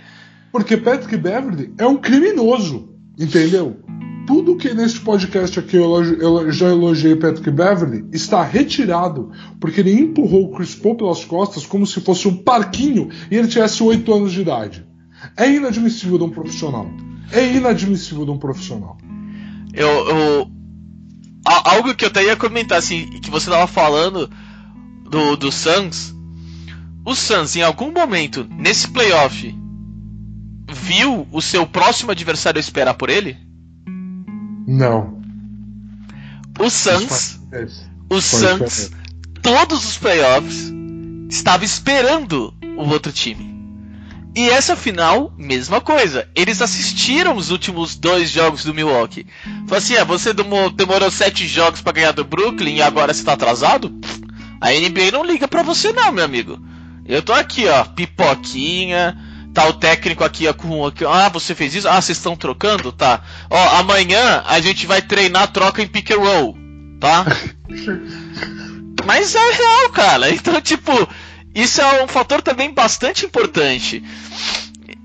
[0.51, 3.79] Porque Patrick Beverly é um criminoso, entendeu?
[4.27, 10.45] Tudo que neste podcast aqui eu já elogiei Patrick Beverly está retirado porque ele empurrou
[10.45, 14.33] o Chris Paul pelas costas como se fosse um parquinho e ele tivesse 8 anos
[14.33, 14.87] de idade.
[15.37, 16.87] É inadmissível de um profissional.
[17.33, 18.97] É inadmissível de um profissional.
[19.73, 20.51] Eu, eu
[21.45, 24.31] algo que eu até ia comentar assim, que você tava falando
[25.11, 26.15] do, do Suns,
[27.05, 29.55] o Suns, em algum momento, nesse playoff,
[30.73, 33.37] viu o seu próximo adversário esperar por ele?
[34.67, 35.21] Não.
[36.59, 37.41] O Suns,
[38.09, 38.91] o Suns,
[39.43, 40.73] todos os playoffs,
[41.29, 43.52] estava esperando o outro time.
[44.35, 46.27] E essa final, mesma coisa.
[46.35, 49.27] Eles assistiram os últimos dois jogos do Milwaukee.
[49.45, 53.35] Falaram assim: ah, você demorou sete jogos para ganhar do Brooklyn e agora você tá
[53.35, 53.93] atrasado?
[54.61, 56.59] A NBA não liga para você, não, meu amigo.
[57.05, 59.19] Eu tô aqui, ó, pipoquinha.
[59.53, 60.87] Tá o técnico aqui ó, com.
[60.87, 61.89] Aqui, ah, você fez isso?
[61.89, 62.91] Ah, vocês estão trocando?
[62.91, 63.21] Tá.
[63.51, 66.57] Ó, amanhã a gente vai treinar troca em pick and roll,
[66.99, 67.27] tá?
[69.05, 70.31] Mas é real, cara.
[70.31, 70.93] Então, tipo,
[71.55, 74.03] isso é um fator também bastante importante.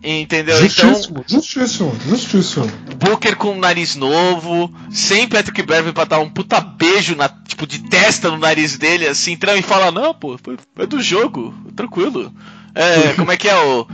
[0.04, 0.58] Entendeu?
[0.62, 2.68] Justíssimo, então, justíssimo, justíssimo.
[2.98, 7.66] Booker com um nariz novo, sem Patrick Beverly pra dar um puta beijo na, tipo,
[7.66, 10.39] de testa no nariz dele, assim, entrando e fala, não, pô,
[10.78, 12.32] é do jogo, tranquilo.
[12.76, 13.88] É, como é que é o.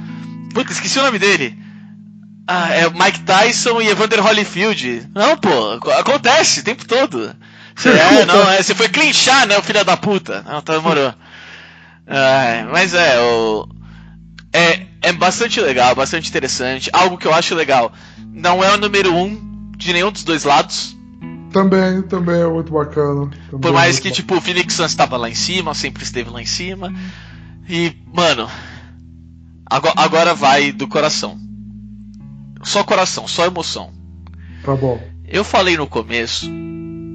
[0.53, 1.57] Puta, esqueci o nome dele.
[2.45, 5.09] Ah, é Mike Tyson e Evander Holyfield.
[5.15, 7.33] Não, pô, acontece o tempo todo.
[7.75, 10.43] Você, é, não, é, você foi clinchar, né, o filho da puta.
[10.43, 11.11] Não, tá, demorou.
[12.05, 13.67] É, mas é, o.
[14.51, 16.89] É, é bastante legal, bastante interessante.
[16.93, 17.91] Algo que eu acho legal.
[18.31, 20.95] Não é o número um de nenhum dos dois lados.
[21.51, 23.29] Também, também é muito bacana.
[23.49, 26.29] Também Por mais é que, tipo, o Phoenix Suns estava lá em cima, sempre esteve
[26.29, 26.93] lá em cima.
[27.69, 28.49] E, mano,
[29.65, 31.39] agora, agora vai do coração.
[32.63, 33.91] Só coração, só emoção.
[34.63, 34.99] Tá bom.
[35.27, 36.47] Eu falei no começo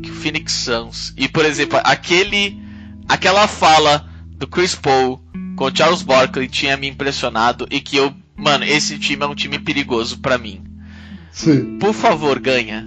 [0.02, 2.62] que o Phoenix Suns, e por exemplo, aquele
[3.08, 4.07] aquela fala
[4.38, 5.20] do Chris Paul
[5.56, 9.34] com o Charles Barkley tinha me impressionado e que eu, mano, esse time é um
[9.34, 10.62] time perigoso para mim.
[11.32, 11.78] Sim.
[11.78, 12.86] Por favor, ganha.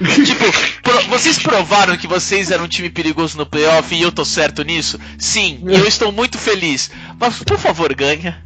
[0.00, 0.44] tipo,
[0.82, 4.62] pro, vocês provaram que vocês eram um time perigoso no playoff e eu tô certo
[4.62, 4.98] nisso?
[5.18, 6.90] Sim, e eu estou muito feliz.
[7.18, 8.42] Mas por favor, ganha.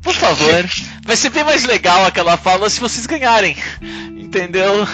[0.00, 0.64] Por favor.
[1.02, 3.56] Vai ser bem mais legal aquela fala se vocês ganharem.
[4.16, 4.86] Entendeu?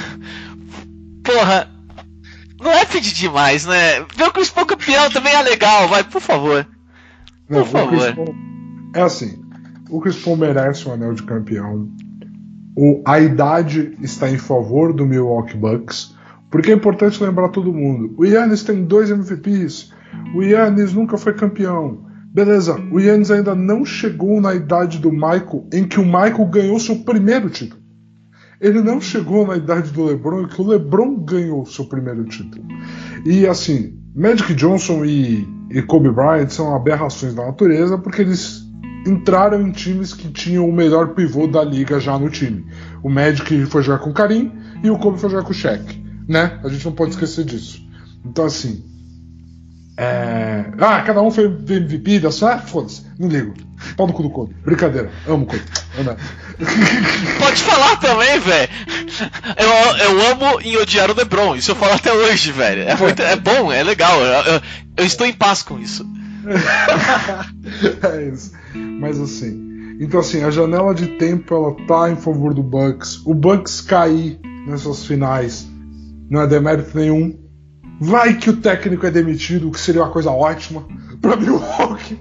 [1.22, 1.73] Porra.
[2.60, 4.00] Não é pedir demais, né?
[4.16, 6.66] Ver o Chris Paul campeão também é legal, vai, por favor.
[7.48, 8.14] Não, Por favor.
[8.14, 8.34] Paul,
[8.94, 9.38] é assim,
[9.90, 11.88] o Chris Paul merece um anel de campeão.
[12.76, 16.14] O, a idade está em favor do Milwaukee Bucks,
[16.50, 18.14] porque é importante lembrar todo mundo.
[18.16, 19.92] O Yannis tem dois MVPs.
[20.34, 22.06] O Yannis nunca foi campeão.
[22.32, 26.80] Beleza, o Yannis ainda não chegou na idade do Michael, em que o Michael ganhou
[26.80, 27.83] seu primeiro título.
[28.66, 32.64] Ele não chegou na idade do LeBron, que o LeBron ganhou seu primeiro título.
[33.24, 38.62] E assim, Magic Johnson e e Kobe Bryant são aberrações da natureza porque eles
[39.06, 42.64] entraram em times que tinham o melhor pivô da liga já no time.
[43.02, 44.52] O Magic foi jogar com o Karim
[44.82, 46.60] e o Kobe foi jogar com o Shaq, né?
[46.62, 47.86] A gente não pode esquecer disso.
[48.24, 48.84] Então assim,
[49.96, 50.64] É...
[50.78, 52.54] Ah, cada um foi MVP da sua.
[52.54, 53.54] Ah, foda-se, não ligo.
[53.96, 54.54] Pau no cu do Kobe.
[54.64, 55.62] Brincadeira, amo o Kobe.
[57.38, 58.68] Pode falar também, velho.
[59.56, 61.54] Eu, eu amo em odiar o LeBron.
[61.54, 62.82] Isso eu falo até hoje, velho.
[62.82, 64.20] É, muito, é bom, é legal.
[64.20, 64.62] Eu, eu,
[64.96, 66.04] eu estou em paz com isso.
[68.02, 68.52] é isso.
[68.74, 69.96] Mas assim.
[70.00, 73.24] Então assim, a janela de tempo ela tá em favor do Bucks.
[73.24, 75.66] O Bucks cair nessas finais
[76.28, 77.38] não é demérito nenhum.
[78.00, 80.86] Vai que o técnico é demitido, o que seria uma coisa ótima
[81.20, 82.18] pra Milwaukee.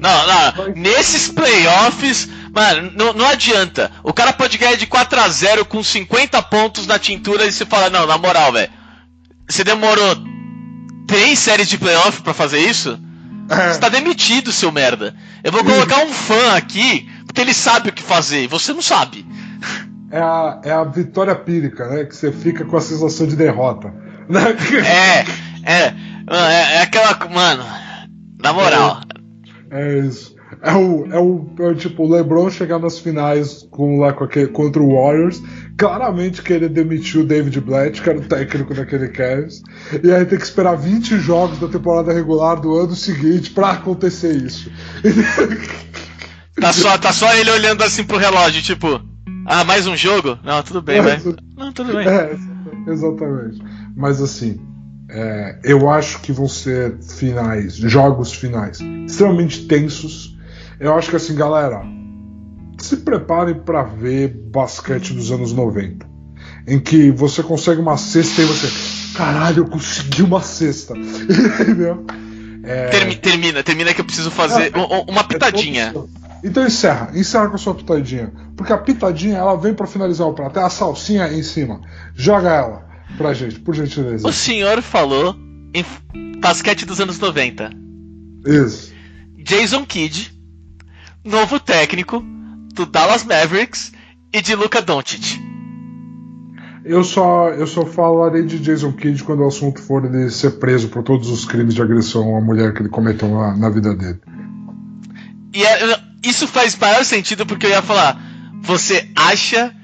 [0.00, 0.74] Não, não.
[0.74, 3.90] Nesses playoffs, mano, não, não adianta.
[4.02, 7.64] O cara pode ganhar de 4 a 0 com 50 pontos na tintura e você
[7.64, 8.70] fala, não, na moral, velho.
[9.48, 10.16] Você demorou
[11.06, 13.00] três séries de playoff para fazer isso?
[13.50, 13.72] É.
[13.72, 15.14] Você tá demitido, seu merda.
[15.42, 18.82] Eu vou colocar um fã aqui, porque ele sabe o que fazer, e você não
[18.82, 19.26] sabe.
[20.10, 22.04] É a, é a vitória pírica, né?
[22.04, 23.92] Que você fica com a sensação de derrota.
[24.84, 25.24] É,
[25.64, 25.94] é,
[26.30, 27.18] é, é aquela.
[27.28, 27.64] Mano,
[28.42, 29.00] na moral.
[29.70, 30.36] É, é isso.
[30.62, 34.24] É o, é o, é o tipo, o LeBron chegar nas finais com, lá, com
[34.24, 35.40] aquele, contra o Warriors,
[35.76, 39.62] claramente querer demitir o David Blatt, que era o técnico daquele Cavs,
[40.02, 44.34] e aí tem que esperar 20 jogos da temporada regular do ano seguinte para acontecer
[44.34, 44.70] isso.
[46.60, 49.00] Tá só, tá só ele olhando assim pro relógio, tipo,
[49.46, 50.38] ah, mais um jogo?
[50.42, 51.20] Não, tudo bem, vai.
[51.56, 52.08] Não, tudo bem.
[52.08, 52.36] É,
[52.88, 53.62] exatamente.
[53.98, 54.60] Mas assim,
[55.10, 60.38] é, eu acho que vão ser finais, jogos finais, extremamente tensos.
[60.78, 61.82] Eu acho que assim, galera,
[62.78, 66.06] se preparem para ver basquete dos anos 90,
[66.68, 68.68] em que você consegue uma cesta e você,
[69.16, 72.06] caralho, eu consegui uma cesta, entendeu?
[72.62, 73.14] É...
[73.16, 75.92] Termina, termina que eu preciso fazer é, uma pitadinha.
[75.92, 80.28] É então encerra, encerra com a sua pitadinha, porque a pitadinha ela vem para finalizar
[80.28, 81.80] o prato, é a salsinha em cima,
[82.14, 84.26] joga ela pra gente, por gentileza.
[84.26, 85.36] O senhor falou
[85.74, 85.84] em
[86.40, 87.70] basquete dos anos 90.
[88.46, 88.92] Isso.
[89.36, 90.32] Jason Kidd,
[91.24, 92.22] novo técnico
[92.74, 93.92] do Dallas Mavericks
[94.32, 95.40] e de Luka Doncic.
[96.84, 100.88] Eu só, eu só falarei de Jason Kidd quando o assunto for ele ser preso
[100.88, 104.18] por todos os crimes de agressão à mulher que ele cometeu na, na vida dele.
[105.54, 108.18] E é, isso faz maior sentido porque eu ia falar:
[108.62, 109.74] você acha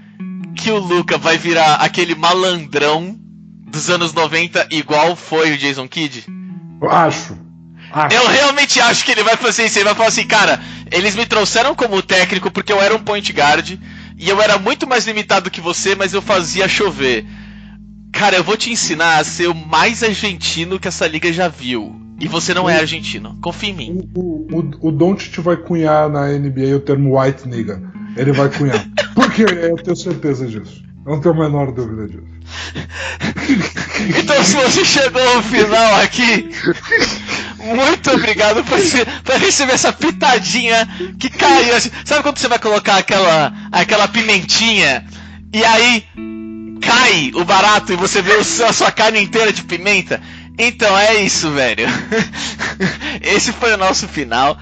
[0.54, 3.18] que o Luca vai virar aquele malandrão
[3.66, 6.26] dos anos 90 igual foi o Jason Kidd?
[6.88, 7.36] Acho.
[7.92, 8.16] acho.
[8.16, 9.78] Eu realmente acho que ele vai fazer isso.
[9.78, 13.32] Ele vai falar assim, cara, eles me trouxeram como técnico porque eu era um point
[13.32, 13.78] guard
[14.16, 17.26] e eu era muito mais limitado que você, mas eu fazia chover.
[18.12, 22.00] Cara, eu vou te ensinar a ser o mais argentino que essa liga já viu.
[22.20, 23.36] E você não é argentino.
[23.42, 24.10] Confia em mim.
[24.14, 27.82] O, o, o Doncic vai cunhar na NBA o termo white nigga.
[28.16, 28.86] Ele vai cunhar.
[29.14, 30.82] Porque eu tenho certeza disso.
[31.04, 32.34] Não tenho a menor dúvida disso.
[34.18, 36.48] então, se você chegou ao final aqui,
[37.58, 38.78] muito obrigado por,
[39.22, 40.88] por receber essa pitadinha
[41.18, 41.76] que caiu.
[41.76, 41.90] Assim.
[42.04, 45.04] Sabe quando você vai colocar aquela, aquela pimentinha
[45.52, 46.04] e aí
[46.80, 50.20] cai o barato e você vê a sua carne inteira de pimenta?
[50.58, 51.86] Então é isso, velho.
[53.20, 54.58] Esse foi o nosso final.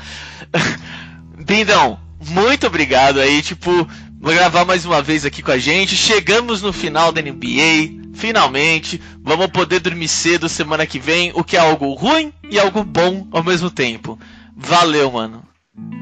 [1.44, 1.98] Bindão,
[2.28, 3.70] muito obrigado aí, tipo,
[4.20, 5.96] vou gravar mais uma vez aqui com a gente.
[5.96, 9.00] Chegamos no final da NBA, finalmente.
[9.22, 13.26] Vamos poder dormir cedo semana que vem, o que é algo ruim e algo bom
[13.32, 14.18] ao mesmo tempo.
[14.56, 15.42] Valeu, mano.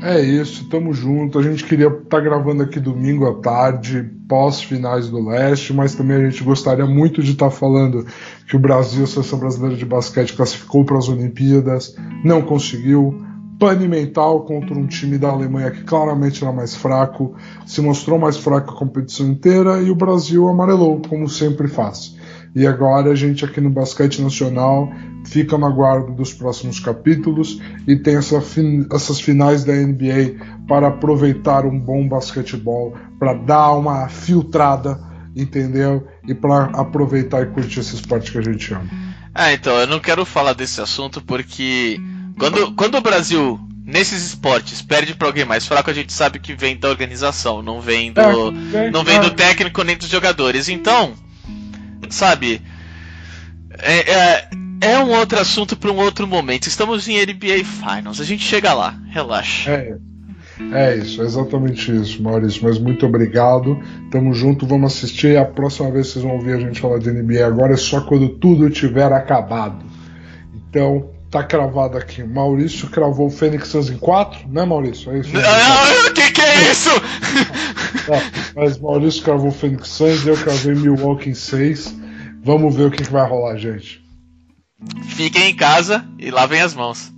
[0.03, 1.39] É isso, tamo junto.
[1.39, 6.17] A gente queria estar tá gravando aqui domingo à tarde, pós-finais do leste, mas também
[6.17, 8.05] a gente gostaria muito de estar tá falando
[8.49, 11.95] que o Brasil, a seleção brasileira de basquete, classificou para as Olimpíadas,
[12.25, 13.25] não conseguiu
[13.61, 17.37] pane mental contra um time da Alemanha que claramente era mais fraco,
[17.67, 22.17] se mostrou mais fraco a competição inteira e o Brasil amarelou, como sempre faz.
[22.57, 24.91] E agora a gente aqui no Basquete Nacional
[25.27, 30.89] fica na guarda dos próximos capítulos e tem essa fin essas finais da NBA para
[30.89, 34.99] aproveitar um bom basquetebol, para dar uma filtrada,
[35.37, 36.09] entendeu?
[36.27, 38.89] E para aproveitar e curtir esse esporte que a gente ama.
[39.35, 42.01] Ah, então, eu não quero falar desse assunto porque
[42.39, 46.55] quando, quando o Brasil, nesses esportes, perde para alguém mais fraco, a gente sabe que
[46.55, 48.21] vem da organização, não vem do,
[48.77, 50.69] é, não vem do técnico nem dos jogadores.
[50.69, 51.15] Então,
[52.09, 52.63] sabe,
[53.79, 54.49] é, é,
[54.81, 56.67] é um outro assunto para um outro momento.
[56.67, 59.71] Estamos em NBA Finals, a gente chega lá, relaxa.
[59.71, 60.11] É.
[60.73, 62.63] É isso, é exatamente isso, Maurício.
[62.63, 63.81] Mas muito obrigado.
[64.11, 65.39] Tamo junto, vamos assistir.
[65.39, 68.29] A próxima vez vocês vão ouvir a gente falar de NBA agora é só quando
[68.29, 69.85] tudo tiver acabado.
[70.55, 72.25] Então, Tá cravado aqui.
[72.25, 75.13] Maurício cravou o Fênix Suns em 4, né, Maurício?
[75.13, 75.31] É isso?
[75.31, 76.91] O que, que é isso?
[78.07, 81.95] tá, mas Maurício cravou o Fênix Suns, eu cravei Milwaukee em 6.
[82.43, 84.03] Vamos ver o que, que vai rolar, gente.
[85.11, 87.13] fiquem em casa e lavem as mãos.